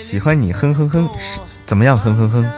[0.01, 1.09] 喜欢你，哼哼哼，
[1.66, 1.99] 怎么样？
[1.99, 2.47] 哼哼哼。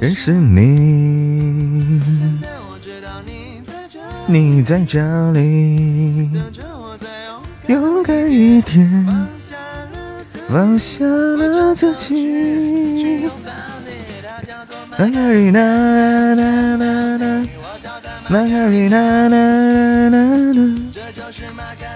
[0.00, 2.00] 认识你，
[4.26, 6.28] 你在这里，
[7.70, 9.28] 勇敢一点，
[10.48, 13.30] 放下了自己。
[14.98, 15.60] 玛卡丽娜，
[18.28, 19.30] 玛卡丽娜，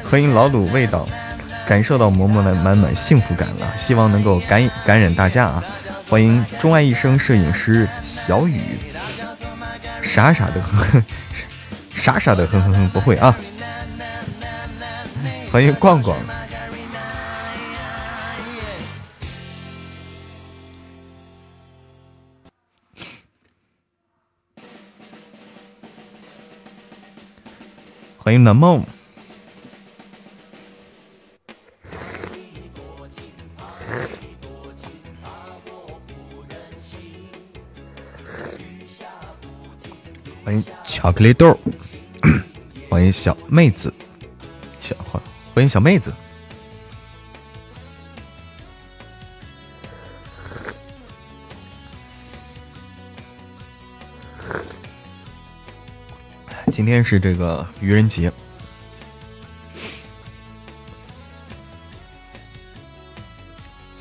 [0.09, 1.09] 欢迎老卤味道。
[1.67, 5.65] 感受到嬷嬷的满满幸福感了，希望能够感感染大家啊！
[6.09, 8.61] 欢迎钟爱一生摄影师小雨，
[10.03, 11.05] 傻傻的哼哼，
[11.95, 13.35] 傻傻的哼哼哼，不会啊！
[15.55, 16.19] 欢迎逛逛，
[28.19, 28.85] 欢迎南梦。
[40.45, 41.57] 欢迎巧克力豆，
[42.91, 43.95] 欢迎小妹子，
[44.81, 45.23] 小花。
[45.55, 46.13] 欢迎小妹子。
[56.73, 58.33] 今天是这个愚人节，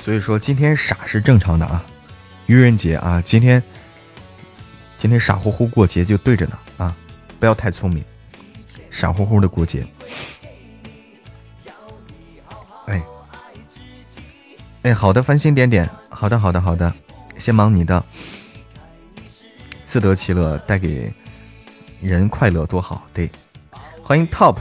[0.00, 1.80] 所以说今天傻是正常的啊。
[2.46, 3.62] 愚人节啊，今天
[4.98, 6.96] 今天傻乎乎过节就对着呢啊。
[7.38, 8.04] 不要太聪明，
[8.90, 9.86] 傻乎乎的过节。
[14.84, 16.92] 哎，好的，繁星点点，好的，好的，好的，
[17.38, 18.04] 先忙你的，
[19.82, 21.10] 自得其乐，带给
[22.02, 23.02] 人快乐多好。
[23.14, 23.30] 对，
[24.02, 24.58] 欢迎 Top，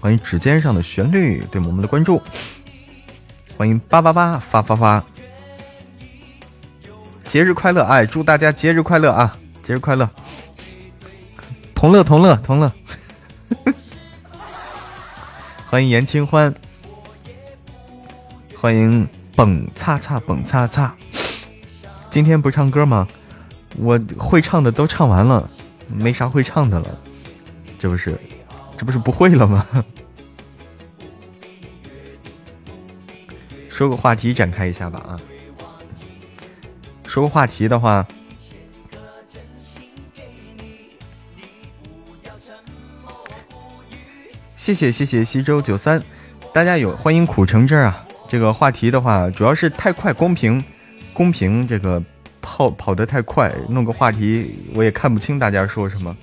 [0.00, 2.22] 欢迎指尖上的旋律，对我们的关注，
[3.58, 5.04] 欢迎八八八发发发，
[7.24, 10.08] 节日快乐，哎，祝大家节日快乐啊，节日快乐，
[11.74, 12.72] 同乐同乐同乐，
[15.68, 16.54] 欢迎严清欢。
[18.62, 20.94] 欢迎蹦擦擦蹦擦擦，
[22.08, 23.08] 今天不唱歌吗？
[23.76, 25.50] 我会唱的都唱完了，
[25.88, 26.96] 没啥会唱的了，
[27.76, 28.16] 这不是，
[28.78, 29.66] 这不是不会了吗？
[33.68, 35.18] 说个话题展开一下吧啊！
[37.04, 38.06] 说个话题的话，
[44.54, 46.00] 谢谢谢谢西周九三，
[46.54, 48.06] 大家有欢迎苦橙汁啊！
[48.32, 50.64] 这个话题的话，主要是太快，公屏，
[51.12, 52.02] 公屏这个
[52.40, 56.16] 跑跑得太快，弄个话题我也看不清大家说什么。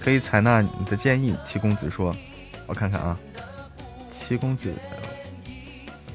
[0.00, 2.14] 可以采纳你的建议，七公子说，
[2.68, 3.18] 我看看啊，
[4.12, 4.72] 七公子，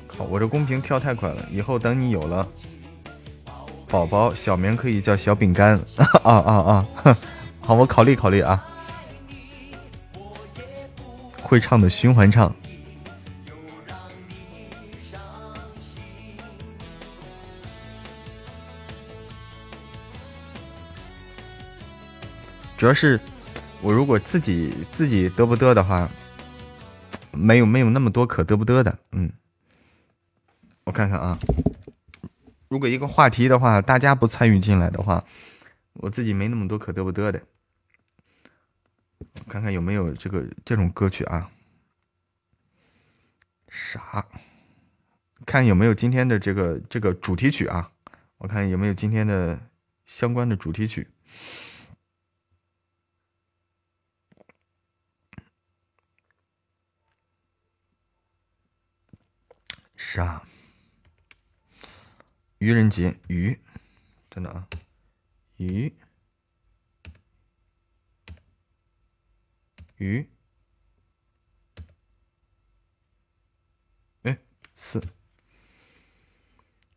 [0.08, 2.48] 靠，我这公屏跳太快了，以后等你有了
[3.90, 5.78] 宝宝，小名可以叫小饼干
[6.24, 7.18] 啊啊啊！
[7.60, 8.66] 好，我考虑考虑啊，
[11.42, 12.50] 会唱的循环唱。
[22.78, 23.20] 主要是
[23.82, 26.10] 我如果自己自己得不得的话，
[27.32, 29.00] 没有没有那么多可得不得的。
[29.12, 29.32] 嗯，
[30.84, 31.40] 我看看啊，
[32.68, 35.24] 如果一个话题的话，大家不参与进来的话，
[35.94, 37.42] 我自己没那么多可得不得的。
[39.48, 41.50] 看看有没有这个这种歌曲啊？
[43.70, 44.26] 啥？
[45.46, 47.92] 看有没有今天的这个这个主题曲啊？
[48.38, 49.60] 我看有没有今天的
[50.06, 51.08] 相关的主题曲。
[60.16, 60.48] 是啊，
[62.60, 63.60] 愚人节，愚，
[64.30, 64.66] 等等啊，
[65.58, 65.94] 愚，
[69.98, 70.30] 愚，
[74.22, 74.38] 哎，
[74.74, 75.02] 四，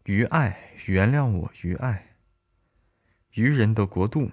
[0.05, 2.15] 愚爱，原谅我，愚爱，
[3.33, 4.31] 愚人的国度，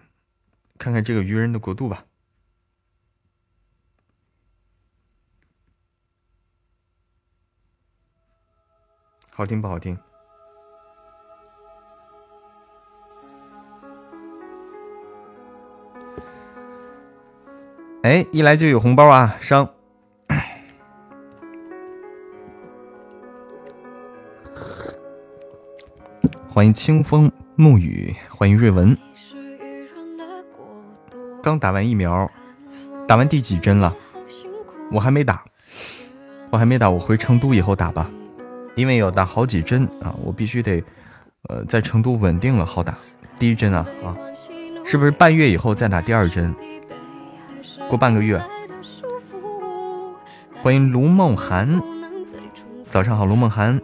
[0.77, 2.05] 看看这个愚人的国度吧。
[9.38, 9.97] 好听不好听？
[18.03, 19.36] 哎，一来就有红包啊！
[19.41, 19.69] 上，
[26.47, 28.97] 欢迎清风沐雨，欢迎瑞文。
[31.43, 32.31] 刚打完疫苗，
[33.05, 33.93] 打完第几针了？
[34.93, 35.43] 我还没打，
[36.51, 38.09] 我还没打，我回成都以后打吧。
[38.76, 40.84] 因为要打好几针啊，我必须得，
[41.47, 42.97] 呃，在成都稳定了好打
[43.39, 44.15] 第一针啊啊，
[44.86, 46.53] 是不是半月以后再打第二针？
[47.88, 48.41] 过半个月。
[50.61, 51.82] 欢迎卢梦涵，
[52.89, 53.80] 早上好，卢梦涵。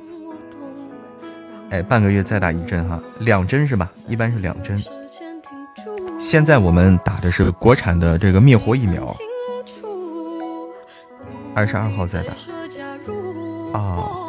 [1.70, 3.90] 哎，半个月再打一针哈，两针是吧？
[4.08, 4.82] 一般是两针。
[6.20, 9.16] 现在我们打的是国产的这个灭活疫苗，
[11.56, 12.34] 二十二号再打
[13.74, 14.21] 啊。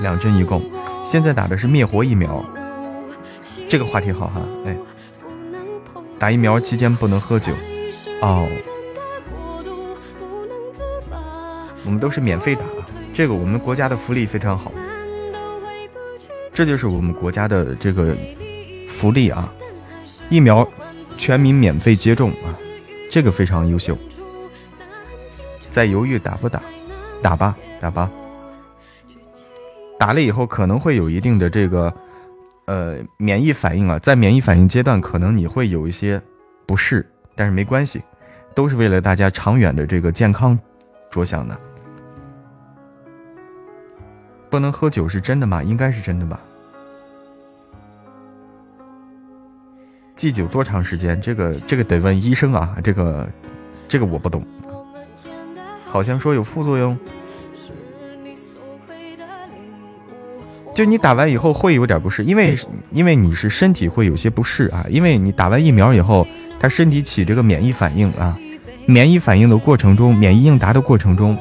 [0.00, 0.62] 两针一共，
[1.04, 2.44] 现在打的是灭活疫苗，
[3.68, 4.76] 这个话题好哈，哎，
[6.18, 7.52] 打疫苗期间不能喝酒
[8.20, 8.46] 哦，
[11.84, 12.62] 我们都是免费打，
[13.14, 14.72] 这个我们国家的福利非常好，
[16.52, 18.16] 这就是我们国家的这个
[18.88, 19.52] 福利啊，
[20.28, 20.66] 疫苗
[21.16, 22.52] 全民免费接种啊，
[23.10, 23.96] 这个非常优秀，
[25.70, 26.60] 在犹豫打不打，
[27.22, 28.10] 打吧，打吧。
[29.98, 31.92] 打了以后可能会有一定的这个，
[32.66, 36.20] 呃，免疫反应啊，在免疫反应阶段，可能你会有一些
[36.66, 38.02] 不适，但是没关系，
[38.54, 40.58] 都是为了大家长远的这个健康
[41.10, 41.58] 着想的。
[44.50, 45.62] 不能喝酒是真的吗？
[45.62, 46.40] 应该是真的吧。
[50.16, 51.20] 忌酒多长时间？
[51.20, 53.28] 这个这个得问医生啊，这个
[53.88, 54.44] 这个我不懂，
[55.86, 56.98] 好像说有副作用。
[60.74, 62.58] 就你打完以后会有点不适，因为
[62.90, 66.26] 因为你是身体会有些不适啊，因为你打完疫苗以后，
[66.58, 68.36] 他身体起这个免疫反应啊，
[68.86, 71.38] 免疫反应的过程中，免疫应答的过程中，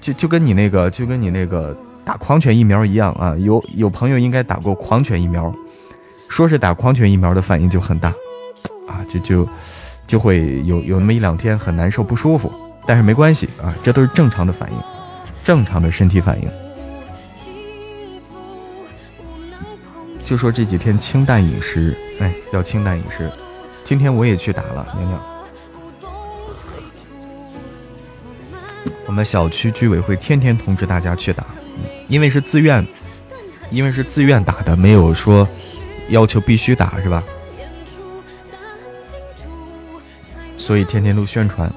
[0.00, 3.36] 就就跟你那个，就跟你那个打狂犬疫苗一样啊！
[3.38, 5.54] 有有朋友应该打过狂犬疫苗，
[6.30, 8.08] 说是打狂犬疫苗的反应就很大，
[8.88, 9.48] 啊，就就
[10.06, 12.50] 就会有有那么一两天很难受不舒服，
[12.88, 14.78] 但是没关系啊，这都是正常的反应，
[15.44, 16.48] 正常的身体反应。
[20.24, 23.30] 就说这几天清淡饮食，哎，要清淡饮食。
[23.84, 25.22] 今天我也去打了，娘娘。
[29.04, 31.44] 我们小区居委会天天通知大家去打，
[32.08, 32.86] 因为是自愿，
[33.70, 35.46] 因为是自愿打的，没有说
[36.08, 37.22] 要求必须打，是吧？
[40.56, 41.70] 所以天天都宣传，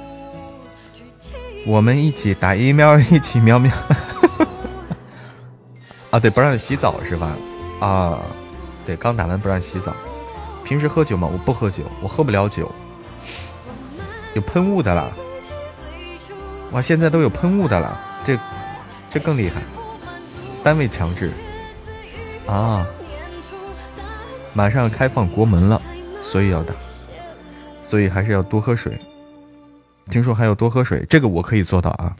[1.66, 3.72] 我们一起打疫苗，一起喵喵。
[6.09, 7.38] 啊，对，不让洗澡是吧？
[7.80, 8.20] 啊，
[8.86, 9.93] 对，刚打完不让洗澡。
[10.64, 11.30] 平时喝酒吗？
[11.32, 12.72] 我不喝酒，我喝不了酒。
[14.34, 15.12] 有喷雾的了。
[16.72, 18.39] 哇，现在都有喷雾的了，这
[19.09, 19.62] 这更厉害，
[20.64, 21.32] 单位强制
[22.47, 22.88] 啊！
[24.53, 25.82] 马上开放国门了，
[26.22, 26.74] 所以要打，
[27.82, 28.97] 所以还是要多喝水。
[30.12, 32.14] 听说还要多喝水，这个我可以做到啊！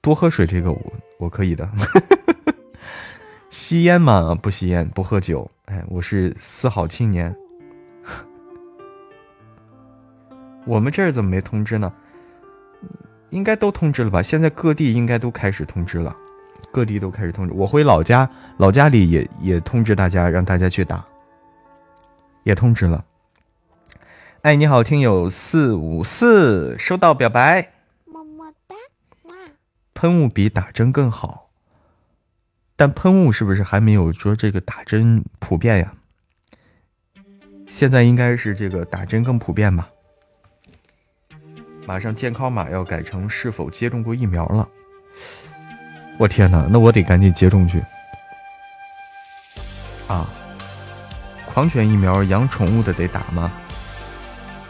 [0.00, 1.68] 多喝水，这个我我可以的。
[3.50, 5.48] 吸烟嘛，不吸烟，不喝酒。
[5.66, 7.34] 哎，我是四好青年。
[10.66, 11.92] 我们这儿怎么没通知呢？
[13.30, 14.20] 应该都通知了吧？
[14.20, 16.14] 现在各地应该都开始通知了，
[16.72, 17.54] 各地都开始通知。
[17.54, 21.04] 我回老家，老家里也也通知大家，让大家去打，
[22.42, 23.04] 也通知了。
[24.46, 27.72] 哎，你好，听友四五四，收到表白，
[28.04, 28.76] 么么哒。
[29.92, 31.48] 喷雾比打针更好，
[32.76, 35.92] 但喷雾是不是还没有说这个打针普遍呀？
[37.66, 39.90] 现在应该是这个打针更普遍吧。
[41.84, 44.68] 马上健康码要改成是否接种过疫苗了？
[46.18, 47.82] 我天哪，那我得赶紧接种去
[50.06, 50.24] 啊！
[51.44, 53.50] 狂犬疫苗养宠物的得打吗？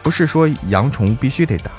[0.07, 1.69] 不是说养宠物必须得打，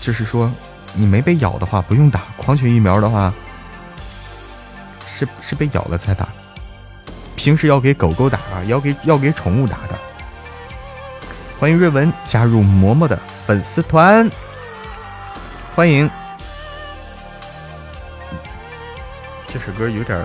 [0.00, 0.50] 就是说
[0.94, 2.22] 你没被咬的话不用打。
[2.36, 3.32] 狂犬疫苗的话
[5.06, 6.26] 是是被咬了才打，
[7.36, 9.96] 平时要给狗狗打啊，要给要给宠物打的。
[11.60, 13.16] 欢迎瑞文加入嬷嬷的。
[13.46, 14.28] 粉丝团，
[15.76, 16.10] 欢迎。
[19.46, 20.20] 这首歌有点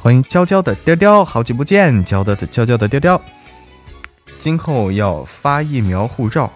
[0.00, 3.20] 欢迎娇娇的雕雕，好久不见，娇的娇娇的雕雕。
[4.38, 6.52] 今后要发疫苗护照，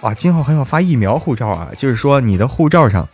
[0.00, 1.70] 哇，今后还要发疫苗护照啊！
[1.76, 3.08] 就是说你的护照上。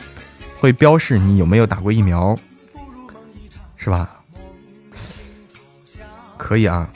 [0.59, 2.35] 会标示你有没有打过疫苗，
[3.77, 4.23] 是吧？
[6.39, 6.91] 可以啊。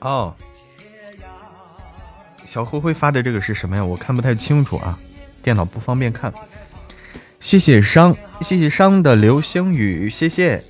[0.00, 0.36] 哦，
[2.48, 3.84] 小灰灰发的这个是什么呀？
[3.84, 4.98] 我看不太清楚啊，
[5.42, 6.32] 电脑不方便看。
[7.40, 10.64] 谢谢商，谢谢商的流星雨，谢谢。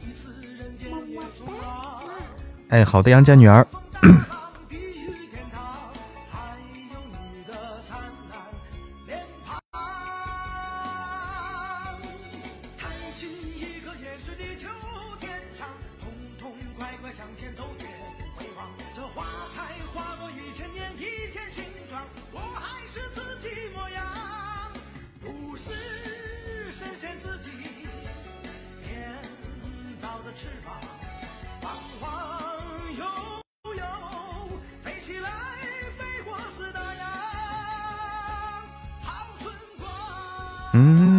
[2.71, 3.65] 哎，好的，杨家女儿。
[40.79, 41.18] Mm.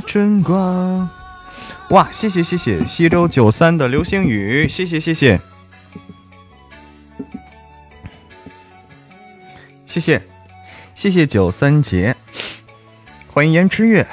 [0.00, 1.08] 春光，
[1.90, 2.08] 哇！
[2.10, 5.40] 谢谢谢谢西周九三的流星雨，谢谢谢谢，
[9.84, 10.22] 谢谢
[10.94, 12.16] 谢谢九三姐，
[13.28, 14.06] 欢迎颜之月。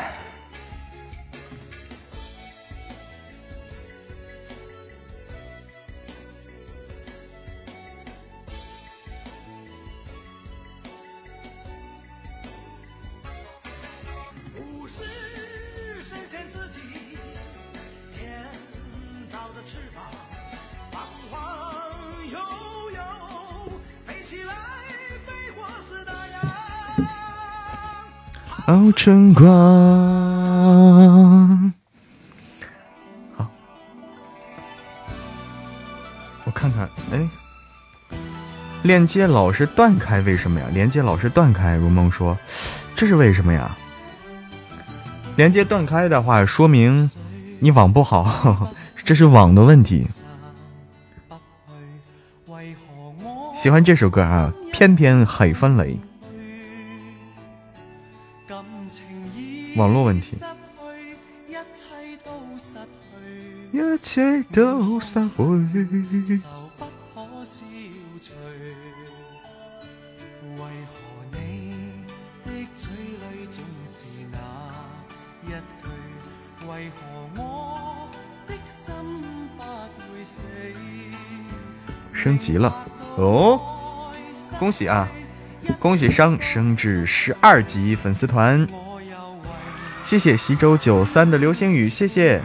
[29.10, 29.43] 灯光，
[33.36, 33.49] 好，
[36.45, 37.28] 我看看，哎，
[38.84, 40.68] 链接老是断开，为什么呀？
[40.72, 42.38] 连接老是断开，如梦说，
[42.95, 43.76] 这是为什么呀？
[45.36, 47.10] 连接断开的话，说明
[47.60, 48.72] 你网不好，
[49.03, 50.05] 这是网的问题。
[53.55, 55.99] 喜欢这首歌啊，偏偏海翻雷。
[59.80, 60.36] 网络问题，
[63.71, 65.13] 一切都失
[66.27, 66.41] 去。
[82.11, 84.11] 升级了哦，
[84.59, 85.07] 恭喜啊！
[85.80, 88.67] 恭喜升升至十二级粉丝团。
[90.03, 92.41] 谢谢西周九三的流星雨，谢谢。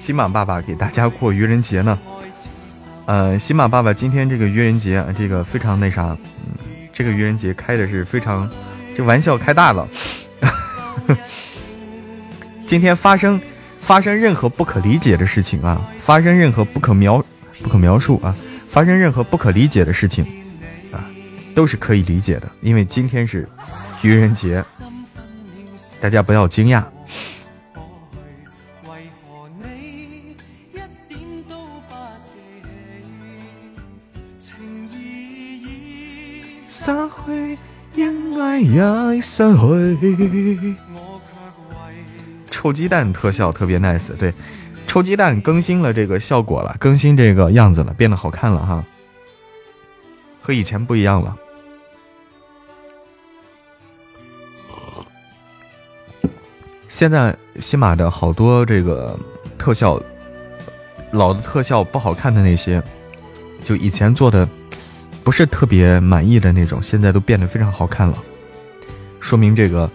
[0.00, 1.98] 喜马爸爸给大家过愚人节呢。
[3.04, 6.16] 呃，喜马爸爸今天这个愚人节，这个非常那啥，
[6.92, 8.48] 这个愚人节开的是非常，
[8.96, 9.86] 这玩笑开大了。
[12.66, 13.38] 今天发生
[13.78, 17.22] 发生任何不可理解的事情啊，发生任何不可描
[17.62, 18.34] 不可描述啊，
[18.70, 20.24] 发生任何不可理解的事情
[20.90, 21.04] 啊，
[21.54, 23.46] 都是可以理解的，因为今天是。
[24.02, 24.64] 愚人节，
[26.00, 26.84] 大家不要惊讶。
[42.50, 44.32] 臭鸡蛋特效特别 nice，对，
[44.86, 48.84] 臭鸡蛋更新了这个效果了，更新这个样子了，变得好看了哈，
[50.40, 51.36] 和以前不一样了。
[56.98, 59.16] 现在西马的好多这个
[59.56, 60.02] 特效，
[61.12, 62.82] 老的特效不好看的那些，
[63.62, 64.48] 就以前做的
[65.22, 68.18] 不是特别满意的那种，现在都变得非常好看了，
[69.20, 69.88] 说明这个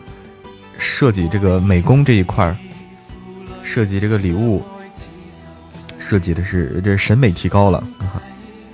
[0.78, 2.56] 设计这个美工这一块儿，
[3.66, 4.64] 设计这个礼物
[6.00, 7.84] 设计的是这审美提高了。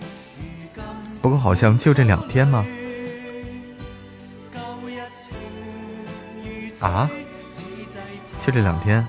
[1.20, 2.64] 不过好像就这两天吗？
[6.80, 7.10] 啊？
[8.50, 9.06] 就这两天，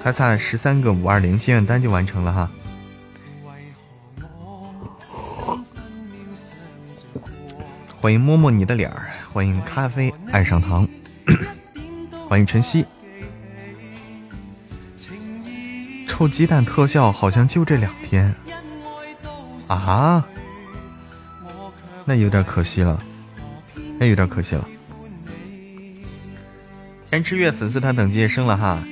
[0.00, 2.48] 还差十三个五二零心愿单就完成了哈。
[8.00, 10.86] 欢迎摸摸你的脸儿，欢迎咖啡爱上糖，
[12.28, 12.86] 欢迎晨曦。
[16.06, 18.32] 臭鸡蛋特效好像就这两天
[19.66, 20.24] 啊，
[22.04, 23.02] 那有点可惜了，
[23.98, 24.64] 那有点可惜了。
[27.08, 28.84] 天之月粉丝团等级也升了哈，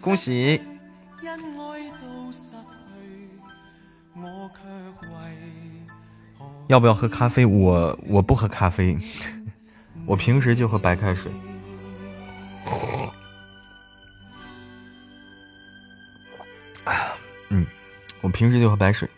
[0.00, 0.60] 恭喜！
[6.68, 7.44] 要不要喝咖啡？
[7.44, 8.96] 我我不喝咖啡，
[10.06, 11.30] 我平时就喝白开水。
[17.50, 17.66] 嗯，
[18.20, 19.08] 我平时就喝白水。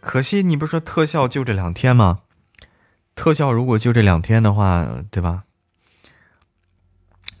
[0.00, 2.20] 可惜你不是说特效就这两天吗？
[3.14, 5.42] 特效如果就这两天的话，对吧？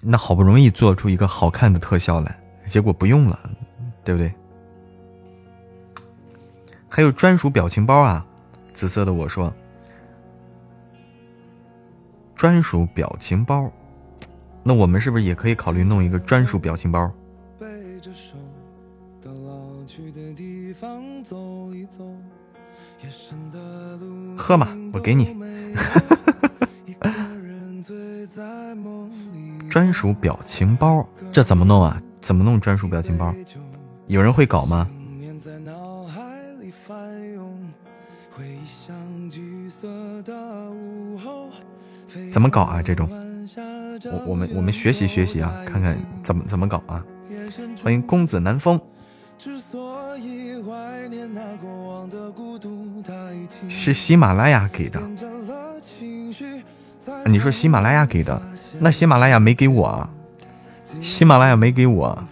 [0.00, 3.38] 那好不容易做出一个好看的特效来，结果不用了，
[4.04, 4.32] 对不对？
[6.88, 8.24] 还有专属表情包啊！
[8.72, 9.52] 紫色的我说，
[12.36, 13.70] 专属表情包，
[14.62, 17.12] 那我们是不是也可以考虑弄一个专属表情包？
[24.36, 25.36] 喝嘛，我给你。
[29.68, 32.00] 专属表情包，这怎么弄啊？
[32.20, 33.34] 怎么弄专属表情包？
[34.06, 34.88] 有人会搞吗？
[42.32, 42.82] 怎么搞啊？
[42.82, 43.08] 这种，
[44.04, 47.04] 我我们我们学习学习啊，看看怎么怎么搞啊！
[47.82, 48.80] 欢迎公子南风，
[53.68, 55.00] 是喜马拉雅给的。
[57.26, 58.40] 你说喜马拉雅给的，
[58.80, 60.10] 那喜马拉雅没给我，啊。
[61.02, 62.24] 喜马拉雅没给我，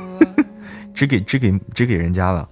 [0.94, 2.48] 只给只给只给人家了。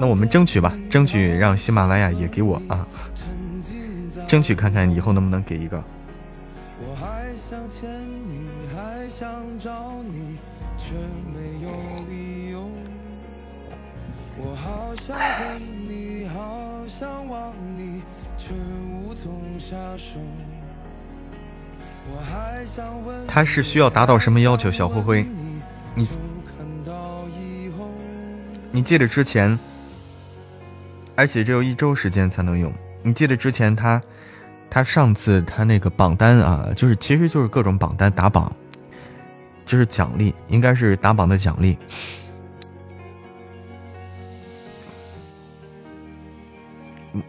[0.00, 2.86] 那我们争取吧，争取让喜马拉雅也给我啊，
[4.26, 5.82] 争取看看以后能不能给一个。
[23.26, 24.70] 他是需要达到什么要求？
[24.70, 25.26] 小灰灰，
[25.94, 26.08] 你
[28.72, 29.58] 你记得之前，
[31.14, 32.72] 而且只有一周时间才能用。
[33.02, 34.02] 你记得之前他
[34.68, 38.52] 他上次他那个榜单啊，就是其实就是各种榜单打榜，
[39.64, 41.78] 就是奖励，应该是打榜的奖励。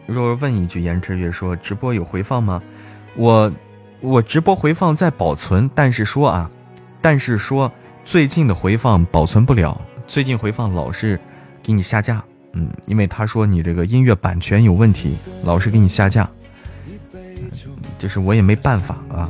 [0.06, 2.62] 若问一句，颜值月说直播有回放吗？
[3.16, 3.52] 我
[4.02, 6.50] 我直播回放在保存，但是说啊，
[7.02, 7.72] 但是说
[8.04, 11.20] 最近的回放保存不了，最近回放老是
[11.62, 12.24] 给你下架，
[12.54, 16.28] 嗯，因为他说你这个音乐版权有问题，老是给你下架，
[18.00, 19.30] 就是我也没办法啊，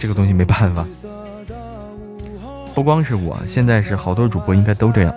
[0.00, 0.84] 这个东西没办法，
[2.74, 5.14] 不光是我，现在是好多主播应该都这样。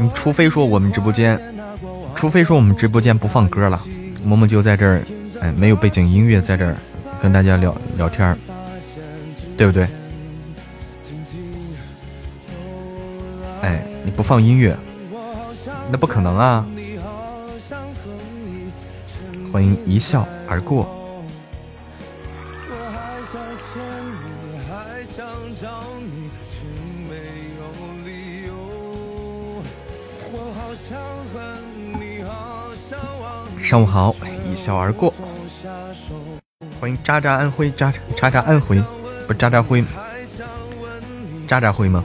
[0.00, 1.38] 你除非说我们直播间，
[2.14, 3.82] 除非说我们直播间不放歌了，
[4.24, 5.02] 萌萌就在这儿，
[5.40, 6.76] 哎，没有背景音乐在这儿
[7.20, 8.36] 跟大家聊聊天
[9.56, 9.86] 对不对？
[13.62, 14.76] 哎，你不放音乐，
[15.90, 16.64] 那不可能啊！
[19.52, 20.94] 欢迎一笑而过。
[33.68, 34.16] 上午好，
[34.50, 35.12] 一笑而过。
[36.80, 38.82] 欢迎渣渣安徽，渣渣渣安徽，
[39.26, 39.84] 不渣渣辉，
[41.46, 42.02] 渣渣辉吗？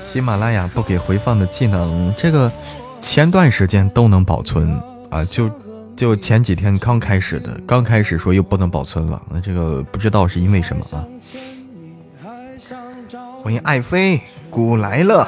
[0.00, 2.52] 喜马拉雅不给回放的技能，这个
[3.00, 4.80] 前段时间都能保存
[5.10, 5.50] 啊，就
[5.96, 11.02] 就前几天刚开始的，刚开始说又不能保存了，那这个不知道是因为什么啊？
[13.42, 15.26] 欢迎爱妃古来了。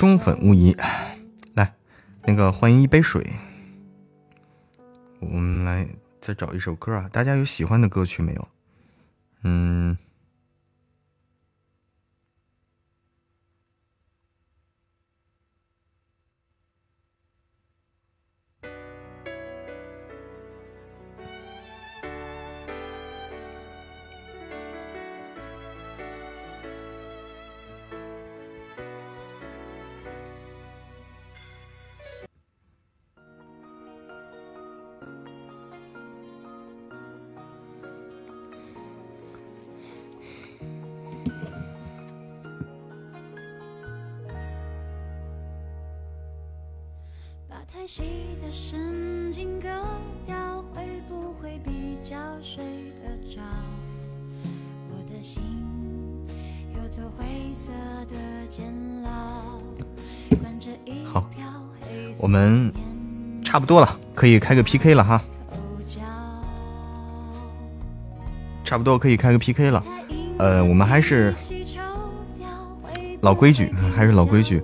[0.00, 0.74] 忠粉无疑，
[1.52, 1.74] 来，
[2.24, 3.22] 那个欢迎一杯水。
[5.18, 5.86] 我们来
[6.22, 8.48] 再找一首歌啊，大家有喜欢的歌曲没有？
[9.42, 9.79] 嗯。
[63.70, 65.22] 多了，可以开个 PK 了哈。
[68.64, 69.84] 差不多可以开个 PK 了，
[70.40, 71.32] 呃，我们还是
[73.20, 74.60] 老规矩，还是老规矩，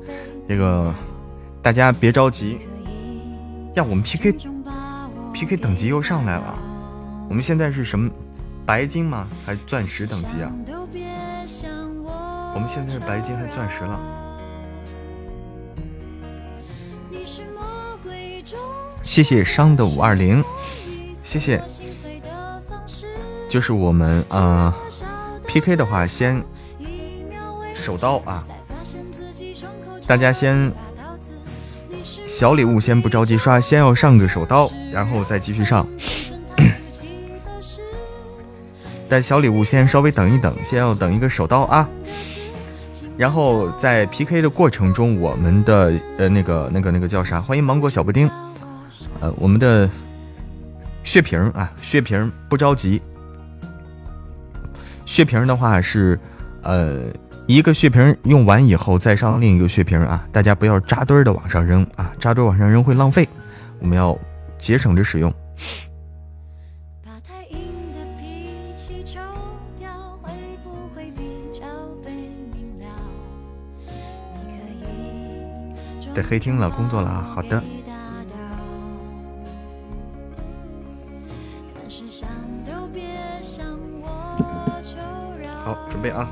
[0.49, 0.93] 这个
[1.62, 2.59] 大家别着急。
[3.74, 4.37] 呀，我们 PK
[5.33, 6.59] PK 等级又上来了，
[7.28, 8.11] 我们现在是什么
[8.65, 9.28] 白金吗？
[9.45, 10.51] 还是钻石等级啊？
[12.57, 14.26] 我们现在是白金还是钻石了？
[19.17, 20.45] 谢谢伤的五二零，
[21.23, 21.59] 谢谢。
[23.49, 24.77] 就是我们啊
[25.47, 26.45] ，PK 的话先
[27.75, 28.45] 手刀啊，
[30.07, 30.71] 大家先
[32.27, 35.89] 小礼物先不着急刷，先要上个手刀，然后再继续上。
[39.09, 41.89] 但小礼物先稍微等一等，先要等一个手刀啊。
[43.17, 47.41] 然后在 PK 的过程中，我们的呃那个那个那个叫啥？
[47.41, 48.31] 欢迎芒果小布丁。
[49.27, 49.90] 呃，我们的
[51.03, 53.03] 血瓶啊，血瓶不着急。
[55.05, 56.16] 血瓶的话是，
[56.62, 57.07] 呃，
[57.47, 63.28] 一个血瓶用完以后再上另一个血瓶啊，大家不要扎堆的往上扔啊，扎堆往上扔会浪费，
[63.81, 64.16] 我们要
[64.61, 65.32] 节省着使用。
[76.15, 77.61] 在黑厅了，工作了啊，好的。
[86.07, 86.28] 备啊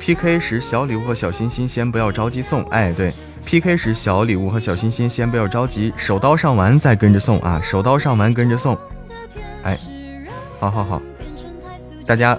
[0.00, 3.12] ！PK 时小礼物和小心心先不要着急送，哎，对
[3.44, 8.76] ，PK 时小礼物和小心心先不要着急，手刀上完再跟着送啊，手刀上完跟着送，
[9.62, 9.78] 哎，
[10.58, 11.02] 好好好，
[12.06, 12.38] 大家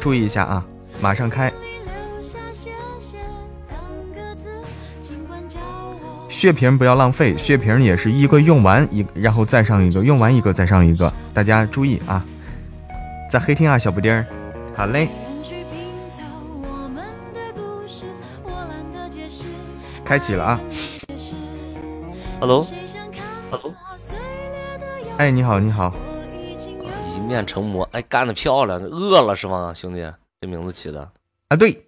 [0.00, 0.64] 注意一下啊，
[1.00, 1.52] 马上开。
[6.36, 12.22] 血瓶不要浪费，血瓶也是一个用完一，然后再上一个，用完一个再上一个，大家注意啊！
[13.30, 14.26] 在黑厅啊，小布丁儿，
[14.74, 15.08] 好嘞，
[20.04, 20.60] 开启了啊
[22.38, 23.74] ，Hello，Hello，
[25.16, 25.94] 哎，你好，你好，
[27.16, 30.06] 一面成魔，哎，干的漂亮，饿了是吗，兄弟？
[30.42, 31.10] 这名字起的。
[31.48, 31.85] 啊，对。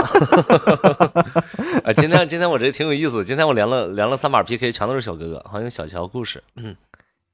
[1.84, 3.24] 啊，今天今天我这挺有意思。
[3.24, 6.76] 今天我连了连了三把 PK，全都是小哥哥，欢迎小乔故事，嗯，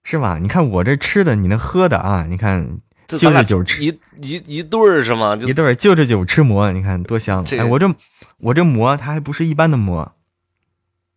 [0.05, 0.38] 是吗？
[0.40, 3.88] 你看我这吃的，你那喝的啊，你看就着酒吃一
[4.20, 5.36] 一一对儿是吗？
[5.40, 7.44] 一对儿就着酒吃馍，你看多香！
[7.52, 7.93] 哎，我这
[8.38, 10.12] 我这馍它还不是一般的馍，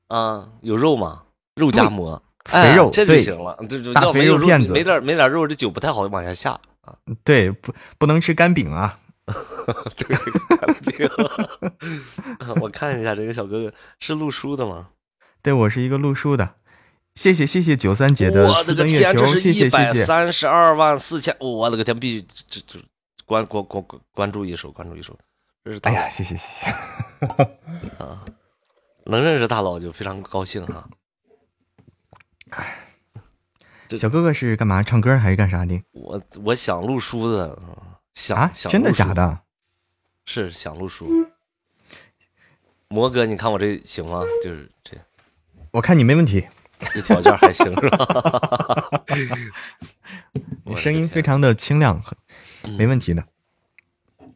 [0.07, 1.23] 啊，有肉吗？
[1.55, 6.51] 肉夹馍，肥肉这就行了，这就大肥肉片子，没点没点肉，这酒不太好往下下
[6.81, 6.95] 啊。
[7.23, 8.97] 对，不不能吃干饼啊。
[10.85, 11.09] 对，
[12.61, 14.89] 我看一下这个小哥哥是录书的吗？
[15.41, 16.55] 对，我是一个录书的。
[17.15, 20.05] 谢谢谢谢九三姐的四根月球，谢谢谢谢。
[20.05, 22.79] 三十二万四千，我的个天，必须这这
[23.25, 25.17] 关关关关关注一手，关注一手。
[25.65, 26.65] 这是大呀，谢谢谢谢。
[27.97, 28.23] 啊，
[29.05, 30.87] 能认识大佬就非常高兴哈。
[32.51, 32.87] 哎，
[33.97, 34.81] 小哥哥是干嘛？
[34.81, 35.81] 唱歌还是干啥的？
[35.91, 37.57] 我我想录书的。
[38.13, 39.41] 想真的假的？
[40.25, 41.09] 是想录书。
[42.87, 44.23] 魔哥，你看我这行吗？
[44.43, 45.05] 就是这样，
[45.71, 46.47] 我看你没问题，
[46.93, 49.01] 这条件还行是吧？
[50.65, 51.99] 你声音非常的清亮，
[52.77, 53.23] 没问题的。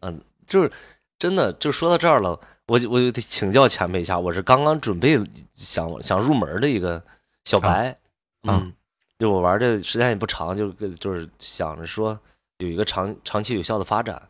[0.02, 0.72] 嗯，就是
[1.20, 5.20] 真的，就说到这儿了，我我就得请教前辈一下，我是刚刚准备
[5.54, 7.04] 想想入门的一个
[7.46, 7.96] 小白，
[8.44, 8.74] 嗯，
[9.20, 12.20] 就我玩的时间也不长，就就是想着说。
[12.60, 14.22] 有一个长长期有效的发展，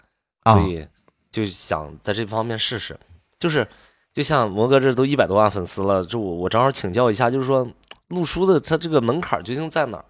[0.46, 0.86] 所以
[1.32, 3.00] 就想在这方面试试。
[3.40, 3.68] 就是，
[4.14, 7.68] 就像魔哥这都一百多万粉丝了，这我我正好请教一下，就是说
[8.08, 10.06] 录书的他这个门槛究竟在哪儿？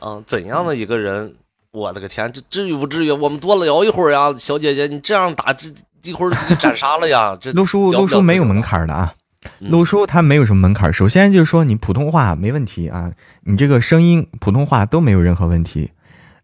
[0.00, 1.34] 嗯，怎样的一个人？
[1.72, 3.12] 我的个天，这至于不至于？
[3.12, 7.38] 我们多聊一会儿呀，小姐姐，你这样打这一会儿就给斩杀了呀？
[7.40, 9.14] 这录书录书没有门槛的啊，
[9.60, 10.92] 录书他没有什么门槛。
[10.92, 13.12] 首先就是说你普通话没问题啊，
[13.42, 15.92] 你这个声音普通话都没有任何问题。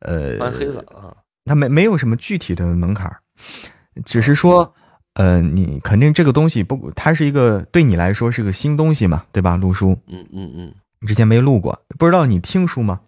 [0.00, 1.14] 呃，黑子啊，
[1.44, 3.14] 他没没有什么具体的门槛
[4.04, 4.74] 只是说，
[5.14, 9.56] 呃，你肯定这个东西不，它是一个对你来说是个新东西嘛，对吧？
[9.56, 13.00] 录书，嗯嗯嗯，你之前没录过，不知道你听书吗？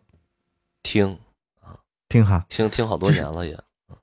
[0.82, 1.18] 听
[1.60, 1.76] 啊，
[2.08, 3.58] 听哈，听听好多年了也。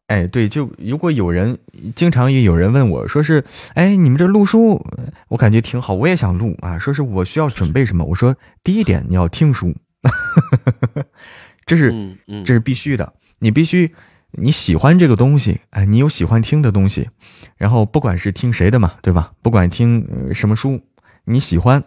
[0.07, 1.57] 哎，对，就如果有人
[1.95, 3.43] 经常也有人问我说是，
[3.73, 4.85] 哎，你们这录书，
[5.29, 6.77] 我感觉挺好，我也想录啊。
[6.77, 8.05] 说是我需要准备什么？
[8.05, 9.73] 我说第一点你要听书，
[11.65, 13.93] 这是这是必须的，你必须
[14.31, 17.09] 你喜欢这个东西，哎，你有喜欢听的东西，
[17.57, 19.31] 然后不管是听谁的嘛，对吧？
[19.41, 20.81] 不管听什么书，
[21.23, 21.83] 你喜欢。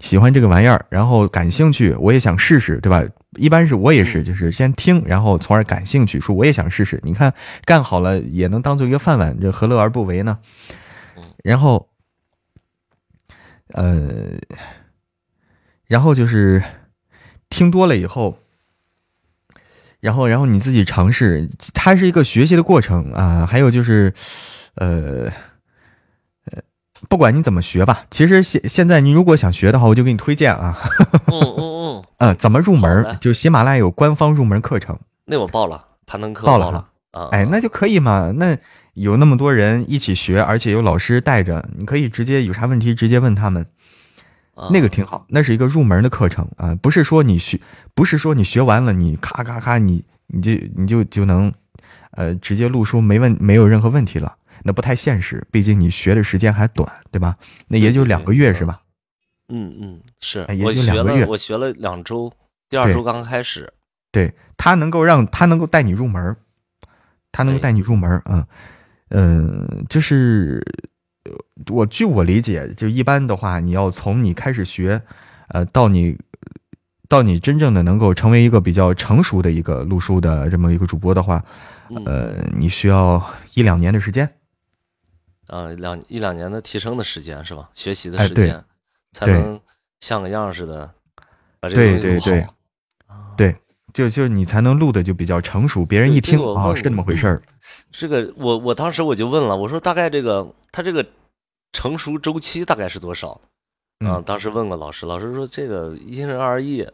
[0.00, 3.02] 喜欢这个玩意儿，然后感兴趣，我也想试试，对吧？
[3.36, 7.00] 一般是我也是，就是先听，然后从而感兴趣，说我也想试试。
[7.02, 7.34] 你看，
[7.64, 10.38] 干好了也能当做一个饭碗，这何乐而不为呢？
[11.42, 11.88] 然后，
[13.72, 14.38] 呃，
[15.88, 16.62] 然后就是
[17.50, 18.38] 听多了以后，
[20.00, 23.46] 然后，然后你自己尝试，它是一个学习的过程啊。
[23.46, 24.12] 还有就是，
[24.76, 25.30] 呃。
[27.08, 30.76] 不管你怎么学吧，其实现现在你如果想学的话，我就给你推荐啊。
[31.26, 31.54] 嗯嗯
[32.02, 32.04] 嗯。
[32.16, 33.16] 呃，怎么入门？
[33.20, 34.98] 就喜马拉雅有官方入门课程。
[35.26, 37.28] 那我报了，攀登课报了啊。
[37.30, 38.32] 哎，那就可以嘛。
[38.34, 38.58] 那
[38.94, 43.64] 有那么多人一起学，而且有老师带着，你可以直接有啥问题直接问他们。
[44.72, 47.60] 那个挺好，那是一个入门的课程啊，不是说你学，
[47.94, 51.52] 不是说你学完了你咔咔咔你你就你就就能，
[52.12, 54.36] 呃，直接录书没问没有任何问题了。
[54.64, 57.36] 那不太现实，毕竟你学的时间还短，对吧？
[57.68, 58.80] 那也就两个月是吧？
[59.48, 61.24] 嗯嗯，是，也就两个月。
[61.26, 62.30] 我学了两周，
[62.68, 63.72] 第二周刚开始。
[64.10, 66.36] 对他能够让他能够带你入门，
[67.30, 68.46] 他能够带你入门啊。
[69.10, 70.62] 嗯，就是
[71.70, 75.02] 我据我理解，就一般的话，你要从你开始学，
[75.48, 76.16] 呃，到你
[77.08, 81.44] 到你真正的能够成为一个比较成熟的一个录书的这么一个主播的话，
[82.04, 83.24] 呃，你需要
[83.54, 84.30] 一两年的时间。
[85.46, 87.70] 啊，两一两年的提升的时间是吧？
[87.72, 88.62] 学习的时间，
[89.12, 89.58] 才能
[90.00, 90.90] 像个样似的
[91.58, 92.46] 把这个对对对，
[93.34, 93.56] 对，
[93.94, 97.42] 就就你才能录的就比较成熟，别人一听啊是这么回事儿。
[97.90, 101.04] 这个我我当时我就问了，我说大概这个他这个
[101.72, 103.40] 成熟周期大概是多少？
[104.06, 106.86] 啊，当时问过老师，老师说这个因人而异。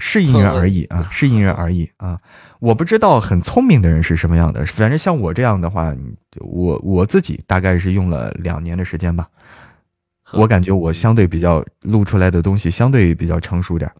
[0.00, 2.20] 是因人而异啊， 是因人而异啊。
[2.60, 5.92] 我不知道很聪明的人是什么样的，反正像我这样的话，
[6.36, 9.28] 我我自己大概是用了两年的时间吧。
[10.32, 13.90] 我感觉我相对比较录出来的东西相对比较成熟点。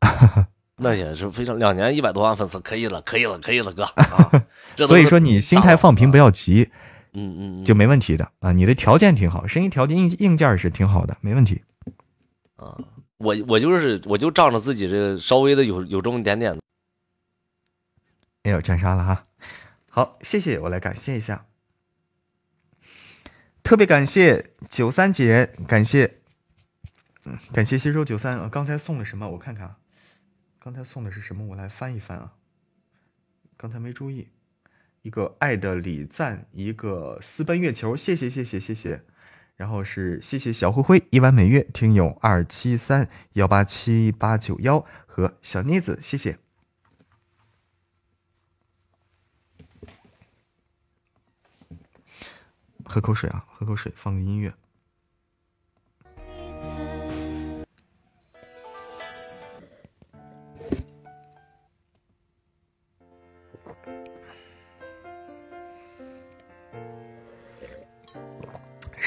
[0.78, 3.86] 那也是非常两年一百多万粉丝，可以了，可以了，可以了，哥。
[4.86, 6.70] 所以说你心态放平，不要急，
[7.12, 8.52] 嗯嗯，就没问题的啊。
[8.52, 11.62] 你的条件挺好，声音条件硬硬件是挺好的，没问题。
[12.56, 12.78] 啊。
[13.18, 16.56] 我我就是我就仗着自己这稍微的有有这么一点点，
[18.44, 19.26] 哎呦，斩杀了哈！
[19.90, 21.46] 好，谢谢，我来感谢一下，
[23.64, 26.18] 特别感谢九三姐，感谢，
[27.24, 28.48] 嗯，感谢吸收九三啊！
[28.48, 29.28] 刚才送了什么？
[29.30, 29.74] 我看看，
[30.68, 31.46] 刚才送的是什么？
[31.46, 32.34] 我来翻一翻啊！
[33.56, 34.28] 刚才没注意，
[35.00, 39.02] 一个爱的礼赞，一个私奔月球，谢谢谢谢谢谢。
[39.56, 46.38] 然后是谢谢小灰灰一碗每月听友二七三幺八七八九幺和小妮子，谢谢。
[52.84, 54.52] 喝口水啊，喝口水，放个音乐。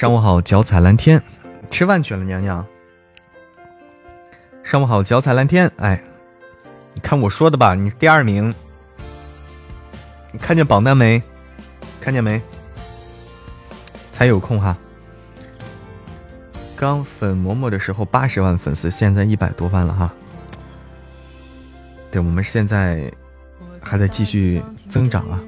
[0.01, 1.21] 上午好，脚踩蓝天，
[1.69, 2.65] 吃饭去了，娘娘。
[4.63, 6.03] 上午好，脚踩蓝天，哎，
[6.95, 8.51] 你看我说的吧，你第二名，
[10.31, 11.21] 你看见榜单没？
[11.99, 12.41] 看见没？
[14.11, 14.75] 才有空哈。
[16.75, 20.11] 刚粉嬷嬷的时候八十万粉丝，现在一百多万了哈。
[22.09, 23.11] 对，我们现在
[23.79, 25.39] 还在继续增长啊。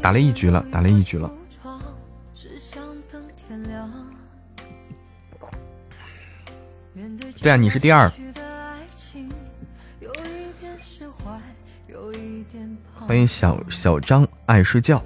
[0.00, 1.30] 打了一局了，打了一局了。
[7.40, 8.10] 对啊，你是第二。
[12.94, 15.02] 欢迎小小张爱睡觉。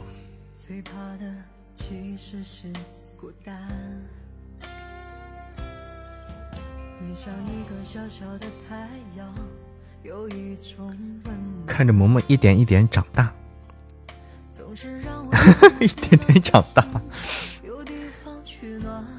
[11.66, 13.32] 看着萌萌一点一点长大。
[15.80, 16.86] 一点点长大。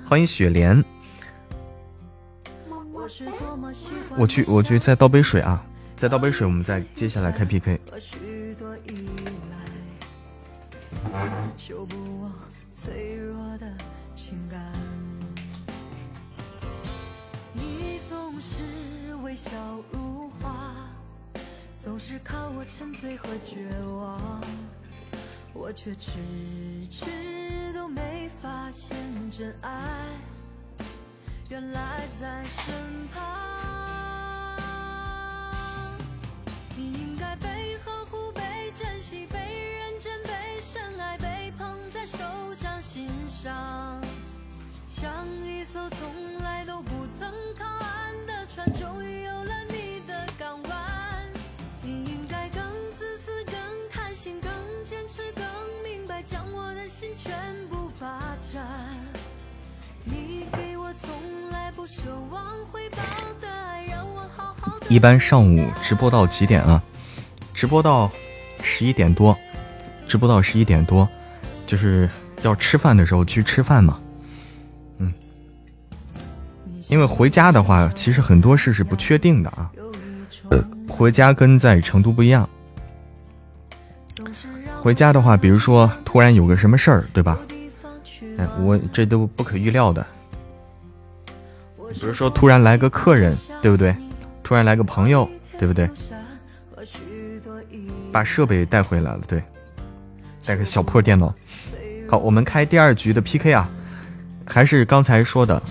[0.05, 0.83] 欢迎雪莲。
[4.17, 5.63] 我去，我去，再倒杯水啊！
[5.95, 7.79] 再倒杯水，我们再接下来开 PK。
[7.85, 7.99] 我
[25.59, 26.11] 我却迟
[26.89, 27.07] 迟
[27.73, 28.95] 都没发现
[29.29, 29.71] 真爱，
[31.49, 32.71] 原来在身
[33.11, 33.23] 旁。
[36.75, 39.39] 你应该被呵护、被珍惜、被
[39.79, 42.23] 认真、被深爱、被捧在手
[42.55, 43.99] 掌心上，
[44.87, 49.53] 像一艘从来都不曾靠岸的船，终于有了
[55.17, 55.47] 坚持、更。
[56.25, 57.31] 将我的心全
[57.69, 58.61] 部霸占。
[60.03, 61.09] 你给我从
[61.51, 62.97] 来不奢望回报
[63.39, 66.83] 的爱，让我好好一般上午直播到几点啊？
[67.53, 68.11] 直播到
[68.61, 69.37] 十一点多，
[70.05, 71.07] 直播到十一点多，
[71.65, 72.09] 就是
[72.41, 74.01] 要吃饭的时候去吃饭嘛。
[74.97, 75.13] 嗯，
[76.89, 79.71] 因为回家的话，其实很多事是不确定的啊。
[80.49, 82.49] 呃，回家跟在成都不一样。
[84.81, 87.37] 回家的话，比如说突然有个什么事儿，对吧？
[88.37, 90.05] 哎，我这都不可预料的。
[91.93, 93.95] 比如说突然来个客人，对不对？
[94.43, 95.27] 突然来个朋友，
[95.59, 95.89] 对不对？
[98.11, 99.43] 把设备带回来了，对，
[100.45, 101.33] 带个小破电脑。
[102.09, 103.69] 好，我们开第二局的 PK 啊，
[104.45, 105.61] 还是刚才说的，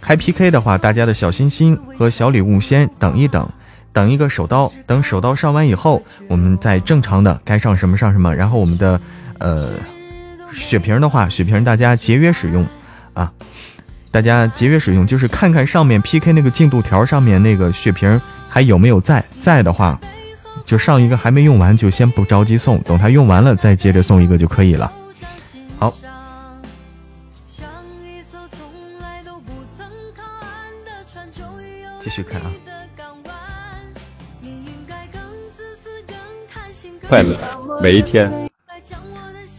[0.00, 3.48] 开 PK 的话，大家的小心心和小礼物先等一等。
[3.96, 8.34] 等一个手刀，等手刀上完以后，我们再正常的该上什么上什么。
[8.36, 9.00] 然后我们的
[9.38, 9.70] 呃
[10.52, 12.66] 血瓶的话，血瓶大家节约使用
[13.14, 13.32] 啊，
[14.10, 18.20] 大家节约使用，就是看看上面 PK 那个进度条上面那个血瓶
[18.50, 19.98] 还有没有在，在的话
[20.66, 24.92] 就上一个还没用完就先不着急送，等它用完了再接着送一个就可以了。
[25.78, 25.90] 好，
[31.98, 32.52] 继续看啊。
[37.08, 37.38] 快乐
[37.80, 38.50] 每一天，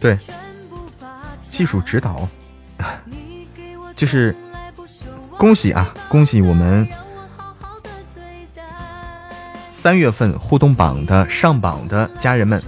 [0.00, 0.16] 对，
[1.40, 2.28] 技术指导，
[3.96, 4.36] 就是
[5.38, 6.86] 恭喜啊，恭喜我们
[9.70, 12.62] 三月份互动榜的上榜的家人们，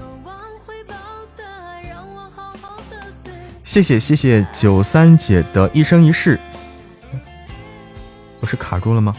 [3.62, 6.40] 谢谢谢谢九三姐的一生一世，
[8.40, 9.14] 我是卡住了吗？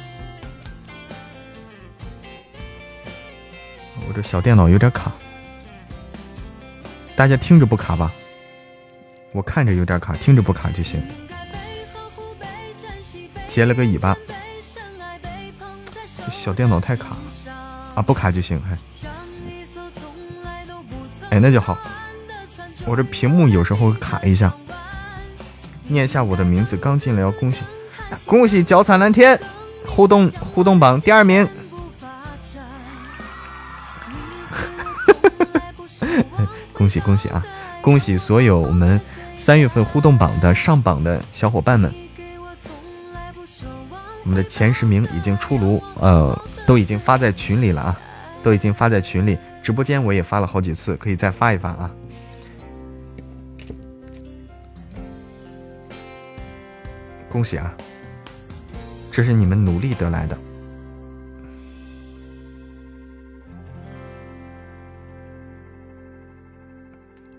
[4.07, 5.11] 我这小电脑有点卡。
[7.21, 8.11] 大家听着不卡吧？
[9.31, 10.99] 我看着有点卡，听着不卡就行。
[13.47, 14.17] 接了个尾巴，
[16.31, 17.17] 小电脑太卡了
[17.93, 18.01] 啊！
[18.01, 18.75] 不卡就行，还
[21.29, 21.77] 哎，那就好。
[22.87, 24.51] 我这屏幕有时候卡一下。
[25.83, 27.61] 念一下我的名字，刚进来要恭喜，
[28.25, 29.39] 恭喜脚踩蓝天，
[29.85, 31.47] 互动互动榜第二名。
[36.81, 37.45] 恭喜恭喜啊！
[37.79, 38.99] 恭喜所有我们
[39.37, 41.93] 三月份互动榜的上榜的小伙伴们，
[44.23, 46.35] 我们的前十名已经出炉，呃，
[46.65, 47.95] 都已经发在群里了啊，
[48.41, 51.91] 都已经发在群里，直播间我也发了好几次，可以再发一发啊！
[57.29, 57.71] 恭喜啊！
[59.11, 60.35] 这是你们努力得来的。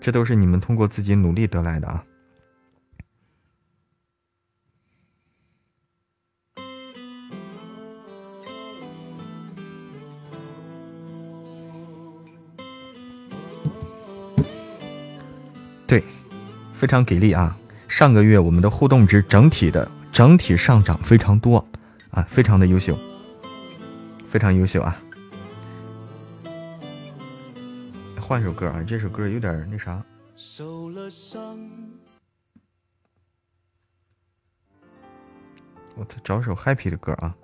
[0.03, 2.03] 这都是你们通过自己努力得来的啊！
[15.87, 16.03] 对，
[16.73, 17.57] 非常给力啊！
[17.87, 21.65] 上个月我们的互动值整体的整体上涨非常多
[22.11, 22.97] 啊，非常的优秀，
[24.27, 25.02] 非常优秀啊！
[28.25, 30.01] 换首歌啊，这首歌有点那啥。
[35.95, 37.35] 我找首 happy 的歌啊。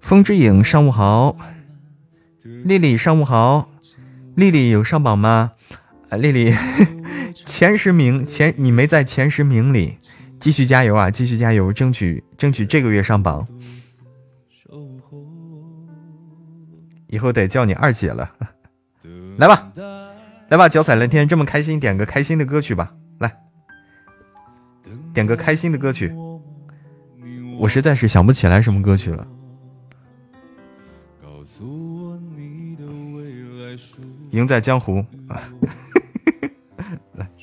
[0.00, 1.36] 风之影，上午好。
[2.42, 3.68] 丽丽，上午好。
[4.36, 5.54] 丽丽有上榜吗？
[6.08, 6.54] 啊，丽丽
[7.34, 9.98] 前十名，前你没在前十名里。
[10.38, 11.10] 继续加油啊！
[11.10, 13.46] 继续加油，争取争取这个月上榜。
[17.08, 18.30] 以后得叫你二姐了。
[19.38, 19.72] 来吧，
[20.48, 22.94] 来吧，脚踩蓝天，这么开心，点个开心的歌曲吧。
[23.18, 23.36] 来，
[25.12, 26.12] 点个开心的歌曲。
[27.58, 29.26] 我实在是想不起来什么歌曲了。
[34.30, 35.04] 赢在江湖。
[37.14, 37.26] 来。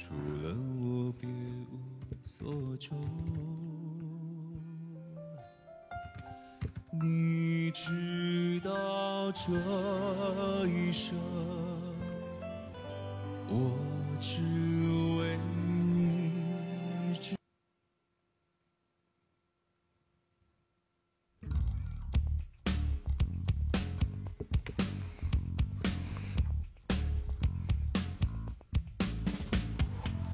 [7.05, 8.71] 你知道
[9.34, 9.51] 这
[10.65, 11.13] 一生，
[13.49, 13.71] 我
[14.21, 14.38] 只
[15.19, 15.38] 为
[15.93, 16.31] 你。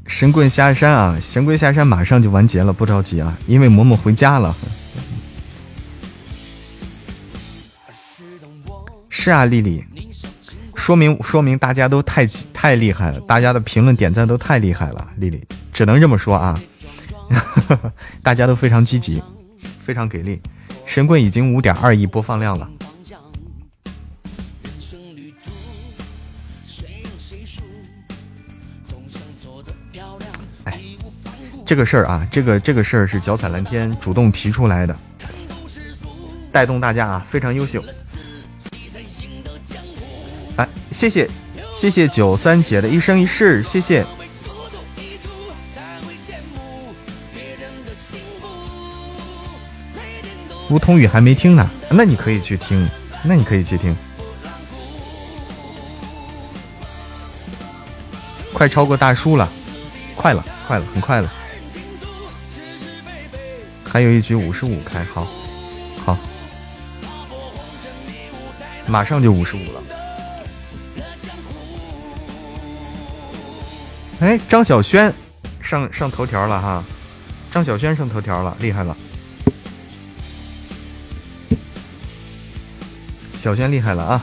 [0.06, 1.18] 神棍下山啊！
[1.20, 4.56] 神棍下山马上就完结了，不着急啊，因为嬷嬷回家了。
[9.22, 9.84] 是啊，丽丽，
[10.76, 16.58] 说明说明大家都太太厉害了，大家的评论点赞都太厉害了，丽丽只能这么说啊，
[18.24, 19.22] 大家都非常积极，
[19.84, 20.42] 非常给力。
[20.86, 22.70] 神棍已经五点二亿播放量了。
[30.64, 30.80] 哎
[31.66, 34.98] 这个事儿啊，这个这个事儿是脚踩蓝天主动提出来的，
[36.54, 37.84] 带动大家啊，非常优秀。
[40.60, 41.30] 来，谢谢
[41.74, 44.06] 谢谢九三姐的一生一世，谢谢。
[50.70, 52.86] 梧桐雨还没听呢，那你可以去听，
[53.24, 53.96] 那你可以去听，
[58.52, 59.50] 快超过大叔了，
[60.16, 61.34] 快了，快了，很快了。
[63.86, 65.26] 还有一局五十五开，好，
[66.06, 66.18] 好，
[68.86, 69.82] 马上就五十五了。
[74.20, 75.14] 哎，张小轩
[75.62, 76.84] 上上头条了哈，
[77.52, 78.98] 张小轩上头条了，厉害了，
[83.38, 84.22] 小轩厉害了啊！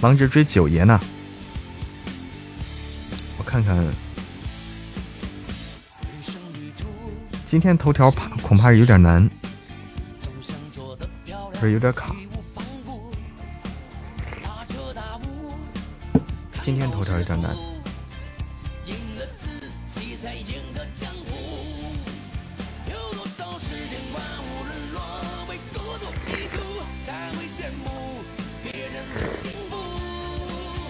[0.00, 0.98] 忙着追九爷呢，
[3.36, 3.76] 我看看。
[7.44, 9.28] 今天头条怕恐怕有点难，
[11.52, 12.16] 不是有点卡。
[16.62, 17.75] 今天头条有点难。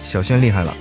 [0.07, 0.73] 小轩厉害了。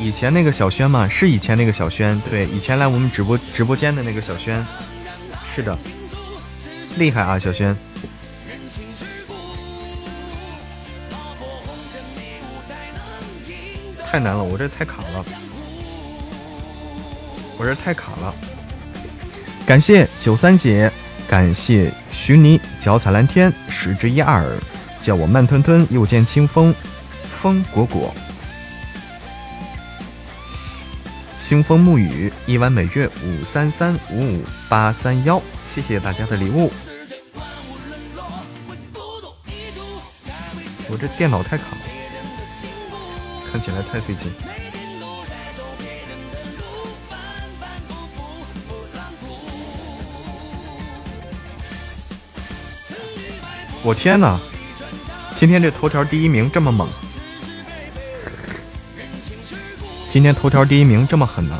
[0.00, 1.08] 以前那个小轩嘛？
[1.08, 4.66] 是以前那个小轩，对，以前来我们直播直播间的那个小轩，
[5.54, 5.78] 是的，
[6.96, 7.76] 厉害啊，小轩！
[14.10, 15.24] 太难了，我这太卡了，
[17.56, 18.34] 我这太卡了。
[19.64, 20.90] 感谢九三姐，
[21.28, 24.44] 感谢徐妮，脚踩蓝天，十之一二，
[25.00, 26.74] 叫我慢吞吞，又见清风，
[27.22, 28.12] 风果果。
[31.38, 36.72] 清风沐雨，一弯每月五三三五五八三幺，谢谢大家的礼物。
[40.88, 41.78] 我这电脑太卡了，
[43.52, 44.61] 看起来太费劲。
[53.84, 54.38] 我天哪！
[55.34, 56.88] 今天这头条第一名这么猛！
[60.08, 61.58] 今天头条第一名这么狠呢？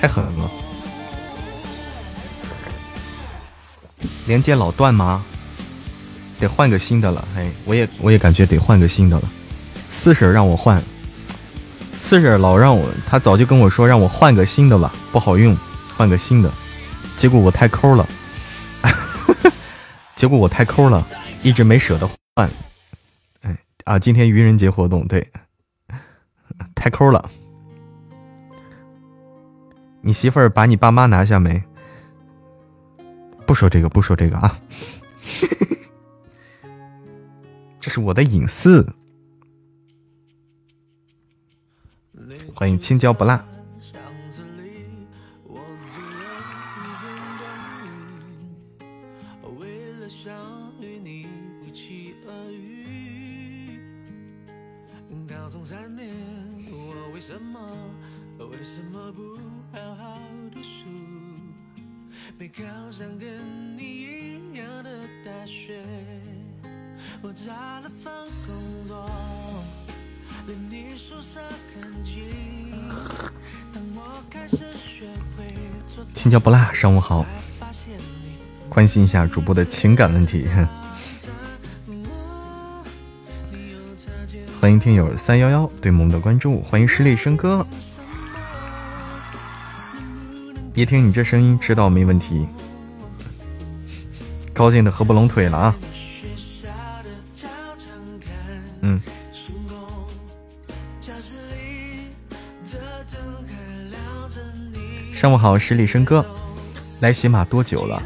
[0.00, 0.50] 太狠了！
[4.26, 5.22] 连接老断吗？
[6.38, 7.22] 得换个新的了。
[7.36, 9.28] 哎，我也我也感觉得换个新的了。
[9.90, 10.82] 四婶让我换，
[11.92, 15.54] 四婶老让我，他早就跟我说让我换个新的吧，不好用，
[15.98, 16.50] 换个新的。
[17.20, 18.08] 结果我太抠了，
[18.80, 18.90] 哈
[19.44, 19.52] 哈
[20.16, 21.06] 结果我太抠了，
[21.42, 22.50] 一直没舍得换。
[23.42, 25.30] 哎啊，今天愚人节活动，对，
[26.74, 27.30] 太抠了。
[30.00, 31.62] 你媳妇儿把你爸妈拿下没？
[33.46, 34.58] 不说这个，不说这个啊，
[37.78, 38.94] 这是我的隐私。
[42.54, 43.44] 欢迎青椒不辣。
[76.14, 77.24] 青椒不辣，上午好，
[78.68, 80.46] 关心一下主播的情感问题。
[84.60, 87.66] 欢迎听友三幺幺对萌的关注，欢迎十里笙歌。
[90.74, 92.46] 一听你这声音，知道没问题，
[94.52, 95.76] 高兴的合不拢腿了啊！
[105.20, 106.24] 上午好，十里笙歌，
[107.00, 108.02] 来喜马多久了？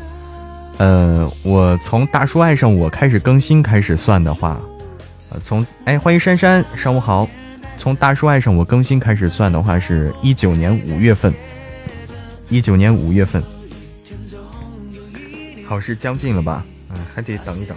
[0.78, 4.61] 呃，我从大叔爱上我开始更新开始算的话，
[5.31, 7.28] 呃，从哎，欢迎珊珊，上午好。
[7.77, 11.32] 从大叔爱上我更新开始算的话，是一九年五月份，
[12.49, 13.41] 一九年五月份，
[15.69, 16.66] 考试将近了吧？
[16.89, 17.77] 嗯，还得等一等。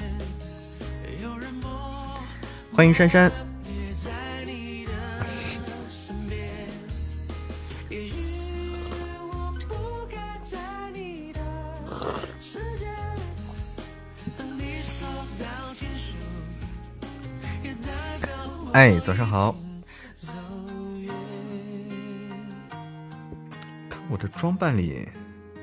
[2.73, 3.31] 欢迎珊珊。
[18.77, 19.55] 哎，早上好！
[23.89, 25.09] 看我的装扮里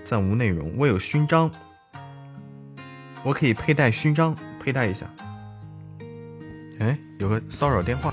[0.05, 1.49] 暂无内容，我有勋章，
[3.23, 5.07] 我可以佩戴勋章，佩戴一下。
[6.81, 8.13] 哎，有个骚扰电话。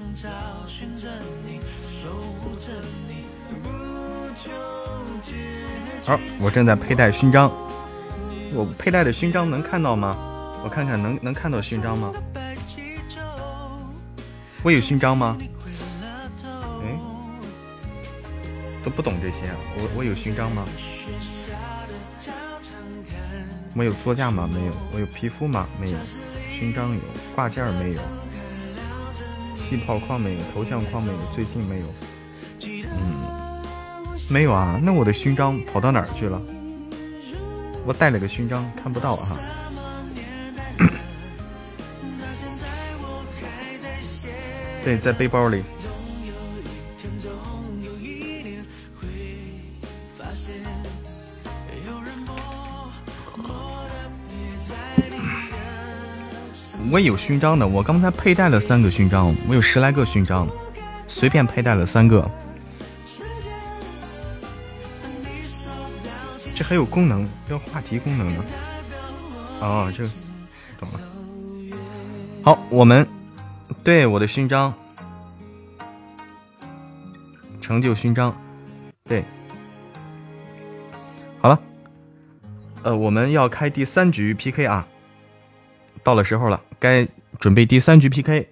[6.05, 7.49] 好，我正在佩戴勋章。
[8.53, 10.17] 我佩戴的勋章能看到吗？
[10.63, 12.11] 我看看能能看到勋章吗？
[14.63, 15.37] 我有勋章吗？
[16.83, 16.99] 哎，
[18.83, 19.49] 都不懂这些。
[19.77, 20.65] 我我有勋章吗？
[23.73, 24.49] 没有座驾吗？
[24.51, 24.73] 没有。
[24.93, 25.67] 我有皮肤吗？
[25.79, 25.97] 没有。
[26.51, 27.01] 勋章有，
[27.33, 28.01] 挂件没有。
[29.61, 31.85] 气泡框没有，头像框没有，最近没有，
[32.65, 33.61] 嗯，
[34.29, 34.79] 没有啊。
[34.83, 36.41] 那我的勋章跑到哪儿去了？
[37.85, 39.37] 我带了个勋章，看不到哈。
[44.83, 45.63] 对，在背包里。
[56.89, 60.47] 我有勋章的，我刚才佩戴了三个勋章，我有十来个勋章，
[61.07, 62.29] 随便佩戴了三个。
[66.55, 68.43] 这还有功能，要话题功能呢。
[69.59, 70.05] 哦，这
[70.79, 70.99] 懂了。
[72.43, 73.07] 好，我们
[73.83, 74.73] 对我的勋章，
[77.61, 78.35] 成就勋章，
[79.05, 79.23] 对，
[81.39, 81.59] 好了。
[82.83, 84.87] 呃，我们要开第三局 PK 啊。
[86.03, 87.07] 到了时候了，该
[87.39, 88.47] 准备第三局 PK。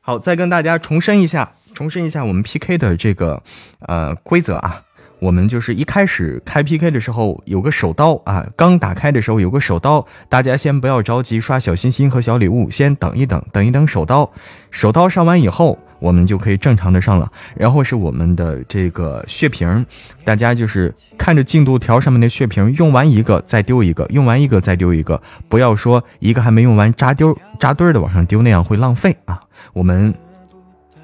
[0.00, 3.42] 好，再跟大家重申一下，重申一下我们 PK 的这个
[3.80, 4.82] 呃规则啊。
[5.20, 14.30] 我们就是一开始开 PK 的时候有个手刀啊，刚打开的时候有个手刀，大家先不要着急刷小心心和小礼物，先等一等，等一等手刀。
[14.70, 15.78] 手刀上完以后。
[16.04, 19.86] 我们就可以正常的上了，然后是我们的这个血瓶，
[20.22, 29.40] 大家就是看着进度条上面的血瓶，用完一个再丢一个，用完一个再丢一个，不要说一个还没用完扎丢扎堆的往上丢，那样会浪费啊。
[29.72, 30.14] 我们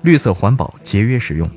[0.02, 1.51] 绿色环保，节约使用。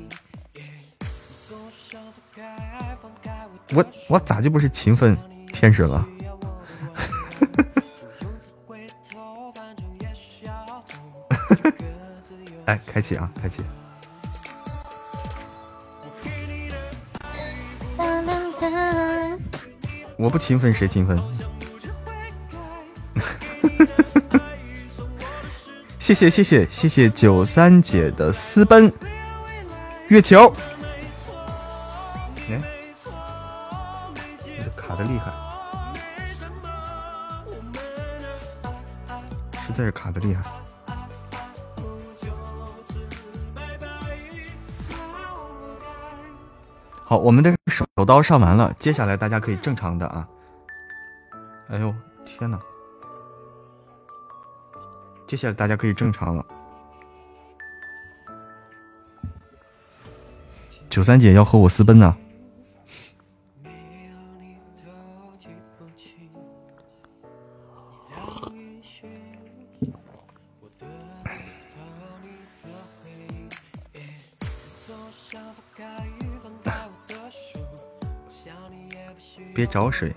[3.74, 5.14] 我我咋就不是勤奋
[5.52, 6.06] 天使了？
[12.66, 13.62] 来，开启啊，开启！
[20.16, 21.18] 我不勤奋谁勤奋？
[25.98, 28.92] 谢谢谢谢谢谢九三姐的私奔
[30.08, 30.54] 月球。
[32.48, 32.62] 哎，
[34.76, 35.32] 卡的厉害，
[39.66, 40.42] 实在是卡的厉害。
[47.18, 50.28] 我们的手刀上完了，接下来大家可以正常的啊。
[51.68, 52.58] 哎呦天哪！
[55.26, 56.44] 接下来大家可以正常了。
[60.90, 62.14] 九三姐要和我私奔呢。
[79.54, 80.12] 别找水。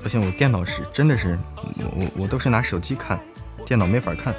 [0.00, 1.64] 不行，我电脑是真的是，我
[1.96, 3.18] 我我都是拿手机看，
[3.66, 4.34] 电脑没法看。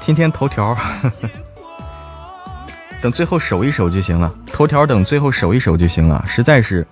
[0.00, 0.74] 今天头条，
[3.00, 4.34] 等最后守一守就行了。
[4.46, 6.24] 头条等最后守一守就行了。
[6.26, 6.86] 实在是，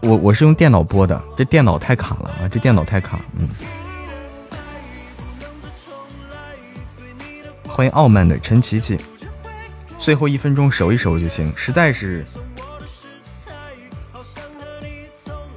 [0.00, 2.48] 我我是用电脑播的，这电脑太卡了啊！
[2.48, 3.48] 这电脑太卡，嗯。
[7.68, 8.98] 欢迎傲慢的陈琪琪，
[9.98, 11.52] 最后一分钟守一守就行。
[11.54, 12.24] 实在是，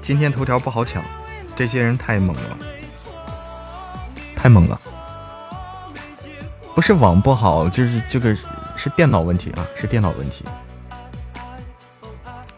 [0.01, 1.01] 今天头条不好抢，
[1.55, 2.57] 这些人太猛了，
[4.35, 4.77] 太猛了。
[6.75, 8.35] 不是网不好，就是这个
[8.81, 10.45] 是电脑问题啊，是电脑问题。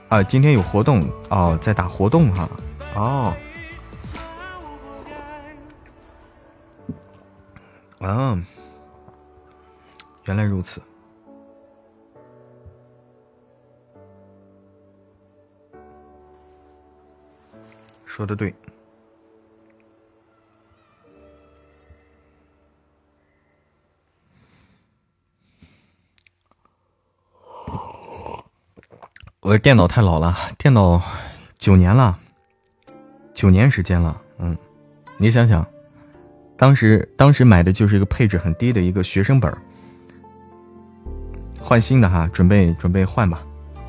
[0.07, 2.48] 啊，今天有活动哦，在打活动哈，
[2.93, 3.34] 哦，
[8.02, 8.39] 啊，
[10.26, 10.80] 原来如此，
[18.06, 18.53] 说的对。
[29.41, 31.01] 我的电脑太老了，电脑
[31.57, 32.15] 九年了，
[33.34, 34.22] 九年时间了。
[34.38, 34.55] 嗯，
[35.18, 35.65] 你想想，
[36.55, 39.51] 当时当时买的就是一个配置很低的一个学生本
[41.59, 43.43] 换新的哈，准备准备换吧，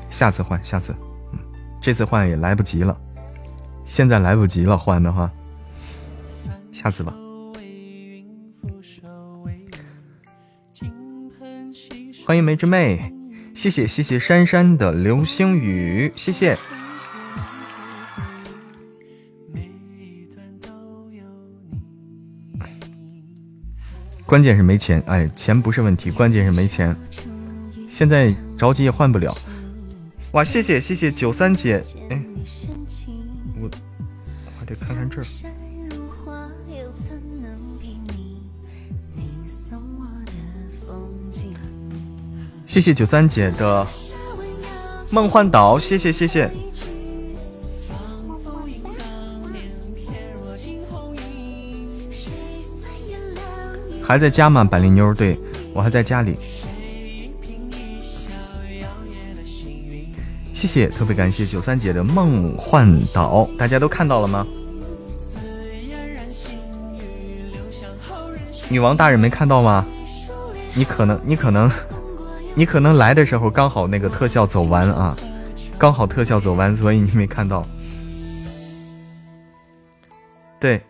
[0.09, 0.91] 下次换，下次，
[1.33, 1.39] 嗯，
[1.79, 2.99] 这次换也来不及了，
[3.85, 5.29] 现在来不及了，换的话，
[6.71, 7.13] 下次吧。
[12.25, 13.22] 欢迎梅之妹。
[13.53, 16.57] 谢谢谢谢珊珊的流星雨，谢谢。
[24.25, 26.95] 关键是没钱，哎，钱不是问题，关键是没钱。
[27.87, 29.37] 现在着急也换不了。
[30.31, 32.19] 哇，谢谢谢谢九三姐，哎，
[33.61, 33.69] 我
[34.59, 35.25] 我得看看这儿。
[42.73, 43.85] 谢谢九三姐的
[45.11, 46.49] 梦幻岛，谢谢谢谢。
[54.01, 55.13] 还在家吗，百灵妞？
[55.13, 55.39] 对
[55.71, 56.35] 我还在家里。
[60.51, 64.47] 谢谢，特别感谢九三姐的梦幻岛，大家都看到了吗？
[68.67, 69.85] 女王大人没看到吗？
[70.73, 71.69] 你可能，你可能。
[72.55, 75.17] 你可能来的时候刚好那个特效走完啊，
[75.79, 77.65] 刚好特效走完，所以你没看到。
[80.59, 80.81] 对，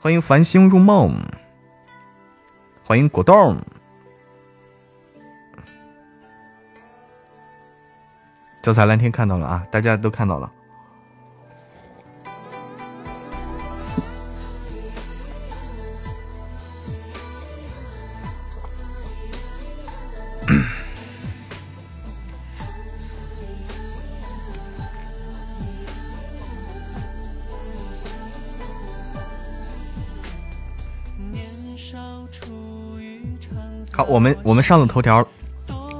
[0.00, 1.14] 欢迎繁星入梦，
[2.84, 3.58] 欢迎果冻，
[8.60, 10.52] 九彩蓝天看到了啊，大家都看到了。
[34.04, 35.26] 我们我们上了头条，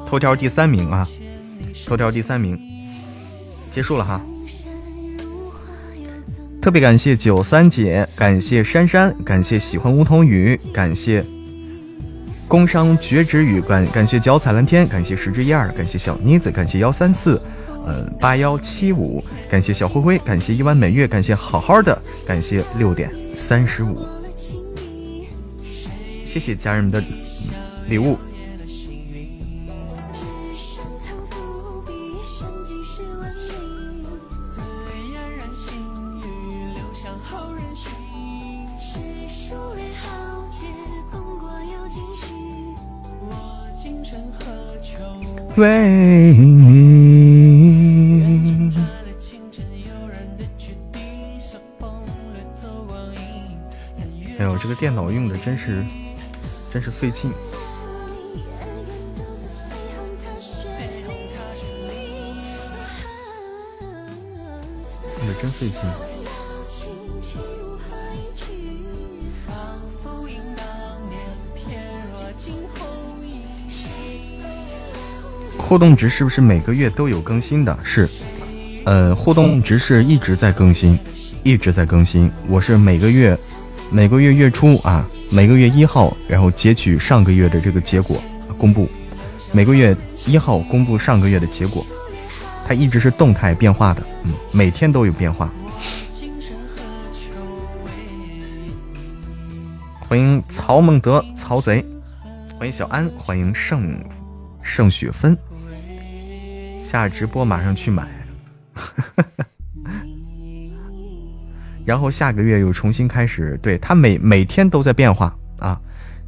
[0.07, 1.07] 头条第三名啊，
[1.87, 2.59] 头条第三名，
[3.71, 4.21] 结束了哈。
[6.61, 11.25] 特别感谢九三姐，感谢珊珊，感谢喜欢梧桐雨，感谢
[12.47, 17.41] 工商绝止雨，感感谢脚踩蓝天，感谢十之一二，感谢小妮子，感谢幺三四，
[17.87, 24.07] 嗯八幺七五，感谢小灰灰，感谢一弯美月，感谢好好的，感谢六点三十五，
[26.27, 27.03] 谢谢家人们的。
[27.91, 28.17] 礼物。
[45.57, 46.71] 为你。
[54.39, 55.85] 哎呦，这个电脑用的真是，
[56.73, 57.31] 真是费劲。
[65.41, 65.81] 真费劲。
[75.57, 77.79] 互动值是不是每个月都有更新的？
[77.83, 78.07] 是，
[78.85, 80.99] 呃，互动值是一直在更新，
[81.43, 82.31] 一直在更新。
[82.49, 83.39] 我是每个月，
[83.91, 88.21] 每个月月初啊，每个月一号，然后截取上个月的这个结果
[88.59, 88.91] 公布，
[89.53, 89.97] 每个月
[90.27, 91.87] 一号公布上个月的结果，
[92.71, 95.51] 它一直是动态变化的，嗯，每天都有变化。
[99.99, 101.85] 欢迎曹孟德，曹贼，
[102.57, 103.99] 欢迎小安，欢迎盛
[104.63, 105.37] 盛雪芬。
[106.79, 108.07] 下直播马上去买，
[111.85, 113.59] 然后下个月又重新开始。
[113.61, 115.77] 对它每每天都在变化啊，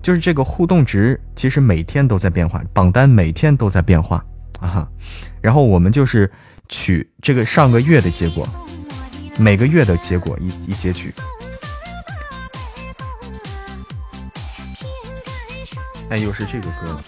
[0.03, 4.25] 就是这个互动值其实每天都在变化，榜单每天都在变化
[4.69, 4.89] 啊。
[5.41, 6.31] 然后我们就是
[6.69, 8.49] 取这个上个月的结果，
[9.39, 11.13] 每个月的结果一一截取。
[16.11, 17.05] 哎，又是这个歌了。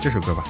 [0.00, 0.44] 这首歌吧，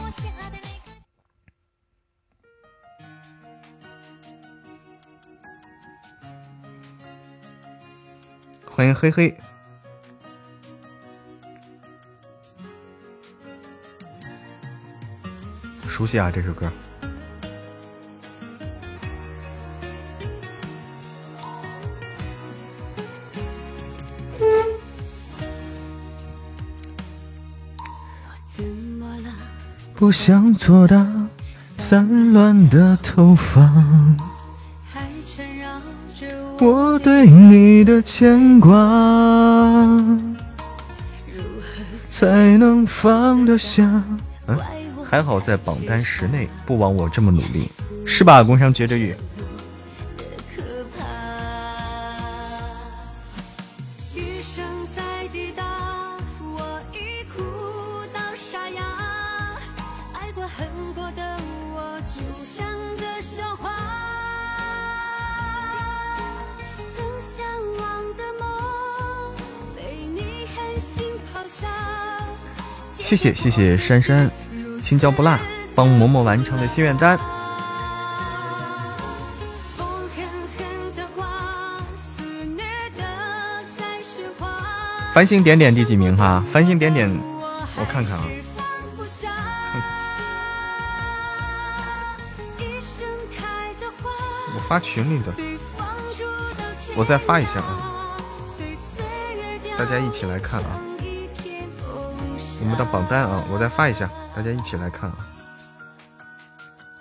[8.79, 9.37] 欢迎嘿嘿，
[15.89, 16.71] 熟悉啊这首歌。
[29.97, 31.05] 不想作答，
[31.79, 33.61] 散乱的头发，
[36.61, 38.71] 我对你的牵挂，
[42.11, 44.03] 才能放得下？
[45.09, 47.71] 还好在榜单十内，不枉我这么努力，
[48.05, 48.43] 是吧？
[48.43, 49.15] 工商绝着雨。
[73.09, 74.31] 谢谢谢谢珊珊，
[74.83, 75.41] 青椒不辣
[75.75, 77.19] 帮嬷嬷完成的心愿单。
[85.15, 86.45] 繁星点点第几名哈？
[86.53, 87.11] 繁星点点，
[87.77, 88.27] 我看看啊。
[94.55, 95.33] 我发群里的，
[96.95, 98.13] 我再发一下啊，
[99.79, 100.83] 大家一起来看啊。
[102.61, 105.17] 我们的榜单啊，我再发一下，大家一起来看啊。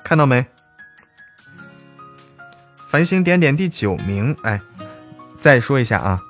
[0.03, 0.45] 看到没？
[2.89, 4.61] 繁星点点第九名，哎，
[5.39, 6.21] 再说一下啊。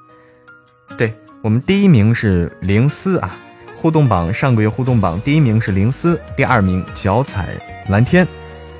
[0.97, 3.35] 对我们第一名是灵思啊，
[3.75, 7.49] 互动榜上个月互动榜第一名是灵思，第二名脚踩
[7.89, 8.27] 蓝天，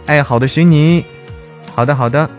[0.07, 1.05] 哎好的寻你，
[1.75, 2.29] 好的好的。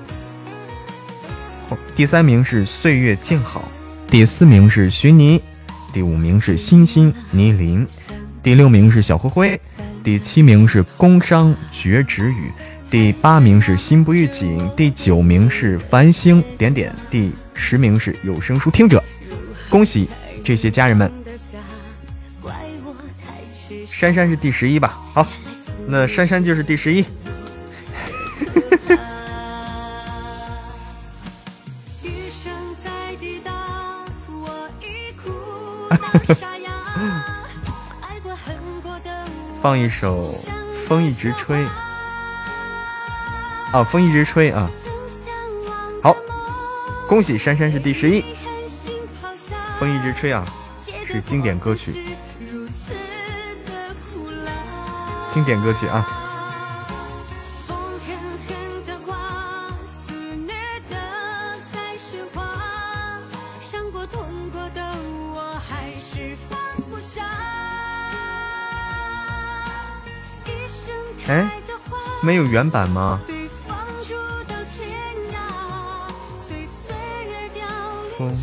[1.94, 3.68] 第三名是岁月静好，
[4.08, 5.42] 第四名是寻你。
[5.92, 7.86] 第五名是星星倪林，
[8.42, 9.60] 第六名是小灰灰，
[10.04, 12.52] 第七名是工商绝止语，
[12.90, 19.02] 第八名是心不预警，第九名是繁星点点，第十名是有声书听者。
[19.68, 20.08] 恭喜
[20.44, 21.10] 这些家人们！
[23.86, 24.98] 珊珊是第十一吧？
[25.12, 25.26] 好，
[25.86, 27.04] 那珊珊就是第十一。
[39.60, 40.24] 放一首
[40.86, 41.64] 《风一直吹》
[43.72, 44.70] 啊，风一直吹啊！
[46.00, 46.16] 好，
[47.08, 48.22] 恭喜珊珊是第十一，
[49.80, 50.46] 《风一直吹》啊，
[51.06, 52.16] 是经典歌曲，
[55.34, 56.27] 经典歌曲啊。
[72.38, 73.20] 有原版吗？
[78.16, 78.34] 风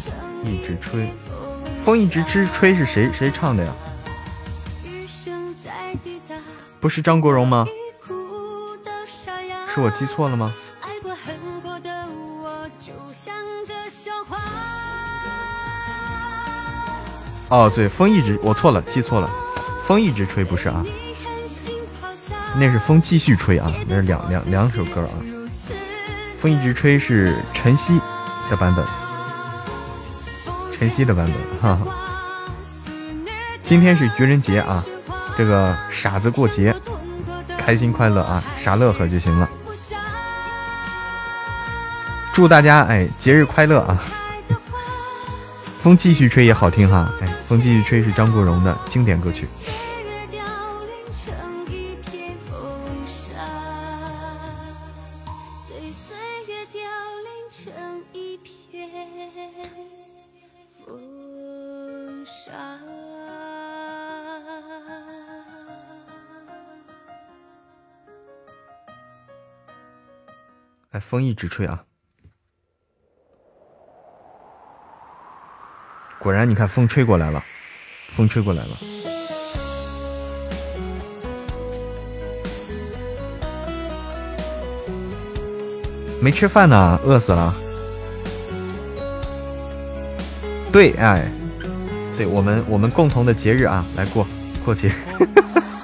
[0.44, 1.12] 一直吹，
[1.84, 3.74] 风一直吹吹是谁谁唱的呀？
[6.80, 7.66] 不是张国荣吗？
[9.74, 10.54] 是我记错了吗？
[17.50, 19.30] 哦，对，风一直我错了，记错了，
[19.86, 20.84] 风一直吹不是啊，
[22.58, 25.14] 那是风继续吹啊，那是两两两首歌啊，
[26.40, 28.00] 风一直吹是晨曦
[28.50, 28.86] 的版本，
[30.78, 31.96] 晨曦的版本，哈哈。
[33.62, 34.84] 今天是愚人节啊，
[35.38, 36.74] 这个傻子过节，
[37.58, 39.50] 开心快乐啊，傻乐呵就行了。
[42.34, 44.02] 祝大家哎节日快乐啊！
[45.82, 49.48] 风继续吹也好听哈，哎，风继续吹是张国荣的经典歌曲。
[71.08, 71.84] 风一直吹啊！
[76.20, 77.44] 果然，你看风吹过来了，
[78.10, 78.76] 风吹过来了。
[86.20, 87.54] 没吃饭呢，饿死了。
[90.72, 91.32] 对，哎，
[92.18, 94.26] 对我们我们共同的节日啊，来过
[94.66, 94.92] 过节。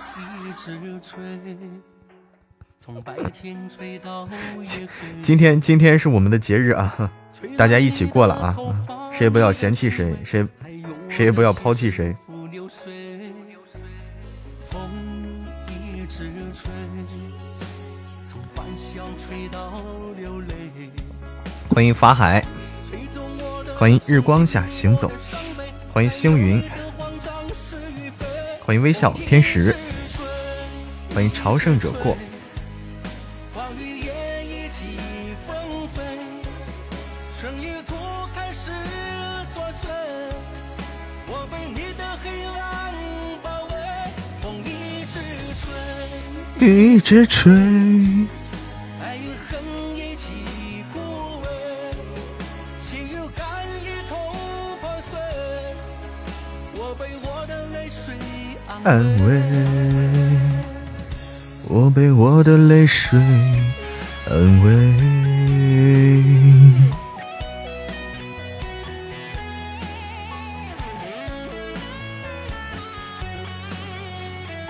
[5.22, 7.12] 今天今天是我们的节日啊，
[7.58, 8.56] 大家一起过了啊。
[9.12, 10.48] 谁也不要嫌弃谁，谁
[11.10, 12.16] 谁也不要抛弃谁。
[21.70, 22.44] 欢迎法海，
[23.76, 25.12] 欢迎日光下行走，
[25.94, 26.62] 欢迎星云，
[28.66, 29.76] 欢迎微笑天使，
[31.14, 32.18] 欢迎朝圣者过。
[46.64, 47.52] 一直吹。
[58.84, 59.42] 安慰，
[61.68, 63.20] 我被我的泪水
[64.30, 64.94] 安慰。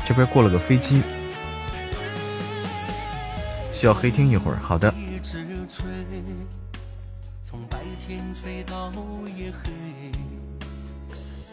[0.07, 1.01] 这边过了个飞机。
[3.81, 4.93] 需要黑听一会儿，好的。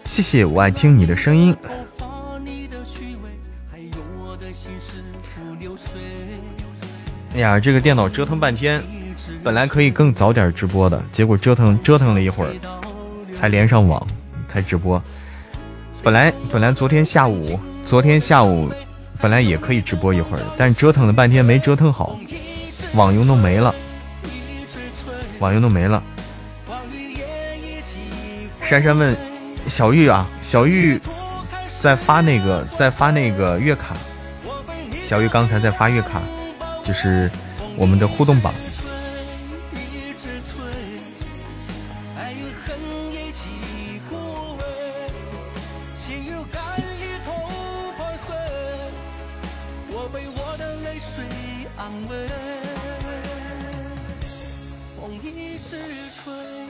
[0.04, 1.56] 谢谢，我爱听你的声音。
[7.32, 8.82] 哎呀，这个电脑折腾半天，
[9.42, 12.52] 本来可以更早点直播的，结果折腾折腾了一会儿，
[13.32, 14.06] 才连上网，
[14.46, 15.02] 才直播。
[16.02, 18.70] 本来本来昨天下午，昨天下午。
[19.20, 22.18] 本来也可以直播一会儿，但折腾了半天没折腾好，
[22.94, 23.74] 网游弄没了，
[25.40, 26.02] 网游弄没了。
[28.62, 29.16] 珊珊问
[29.66, 31.00] 小玉啊，小玉
[31.80, 33.96] 在发那个在发那个月卡，
[35.04, 36.22] 小玉刚才在发月卡，
[36.84, 37.30] 就是
[37.76, 38.52] 我们的互动榜。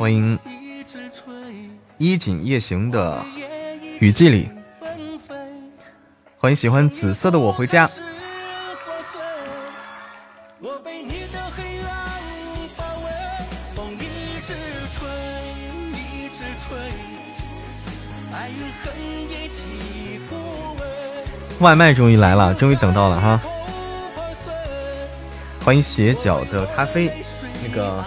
[0.09, 0.39] 欢迎
[1.99, 3.23] 衣锦夜行的
[4.01, 4.49] 雨季里，
[6.39, 7.87] 欢迎喜欢紫色的我回家。
[21.61, 23.43] 外卖终于来了，终于等到了哈！
[25.63, 27.13] 欢迎斜角的咖啡，
[27.63, 28.03] 那个。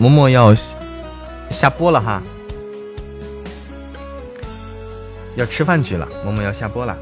[0.00, 0.54] 嬷嬷要
[1.50, 2.22] 下播了哈，
[5.36, 6.06] 要吃饭去了。
[6.26, 6.98] 嬷嬷要下播了，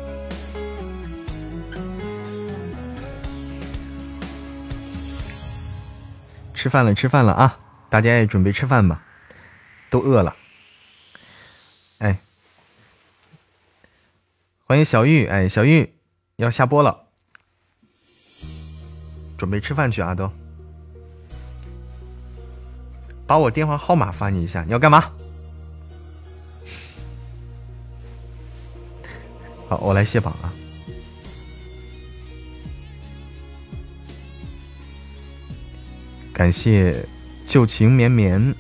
[6.54, 7.58] 吃饭了，吃饭了啊！
[7.88, 9.02] 大家也准备吃饭吧，
[9.90, 10.36] 都饿了。
[11.98, 12.18] 哎，
[14.64, 15.92] 欢迎小玉，哎，小玉，
[16.36, 17.06] 要下播了，
[19.36, 20.30] 准备吃饭去啊都。
[23.26, 25.10] 把我电话号码发你一下，你要干嘛？
[29.68, 30.52] 好，我来卸榜啊。
[36.32, 37.06] 感谢
[37.46, 38.54] 旧情绵绵，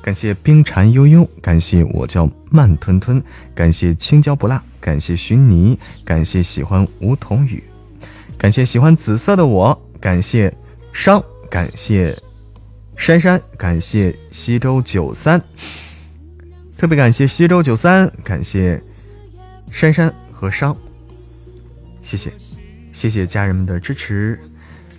[0.00, 3.20] 感谢冰蝉悠悠，感谢我叫慢吞吞，
[3.54, 7.62] 感谢青椒不辣，感谢薰泥，感谢喜欢梧桐雨，
[8.38, 10.54] 感谢喜欢紫色的我，感谢
[10.92, 11.22] 商，
[11.52, 12.16] 感谢
[12.96, 15.38] 珊珊，感谢西周九三，
[16.78, 18.82] 特别感谢西周九三，感谢
[19.70, 20.74] 珊珊和商，
[22.00, 22.32] 谢谢，
[22.90, 24.40] 谢谢家人们的支持。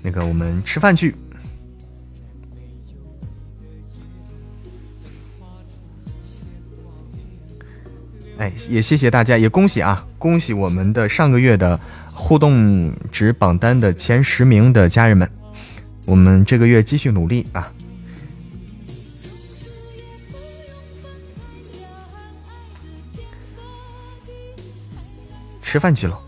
[0.04, 1.16] 那个，我们吃饭去。
[8.38, 11.80] 哎，也谢谢大家，也恭喜啊，恭喜我们的上个月的
[12.14, 15.28] 互动值榜单的前十名的家人们，
[16.06, 17.72] 我们这个月继续努力啊！
[25.62, 26.20] 吃饭去了。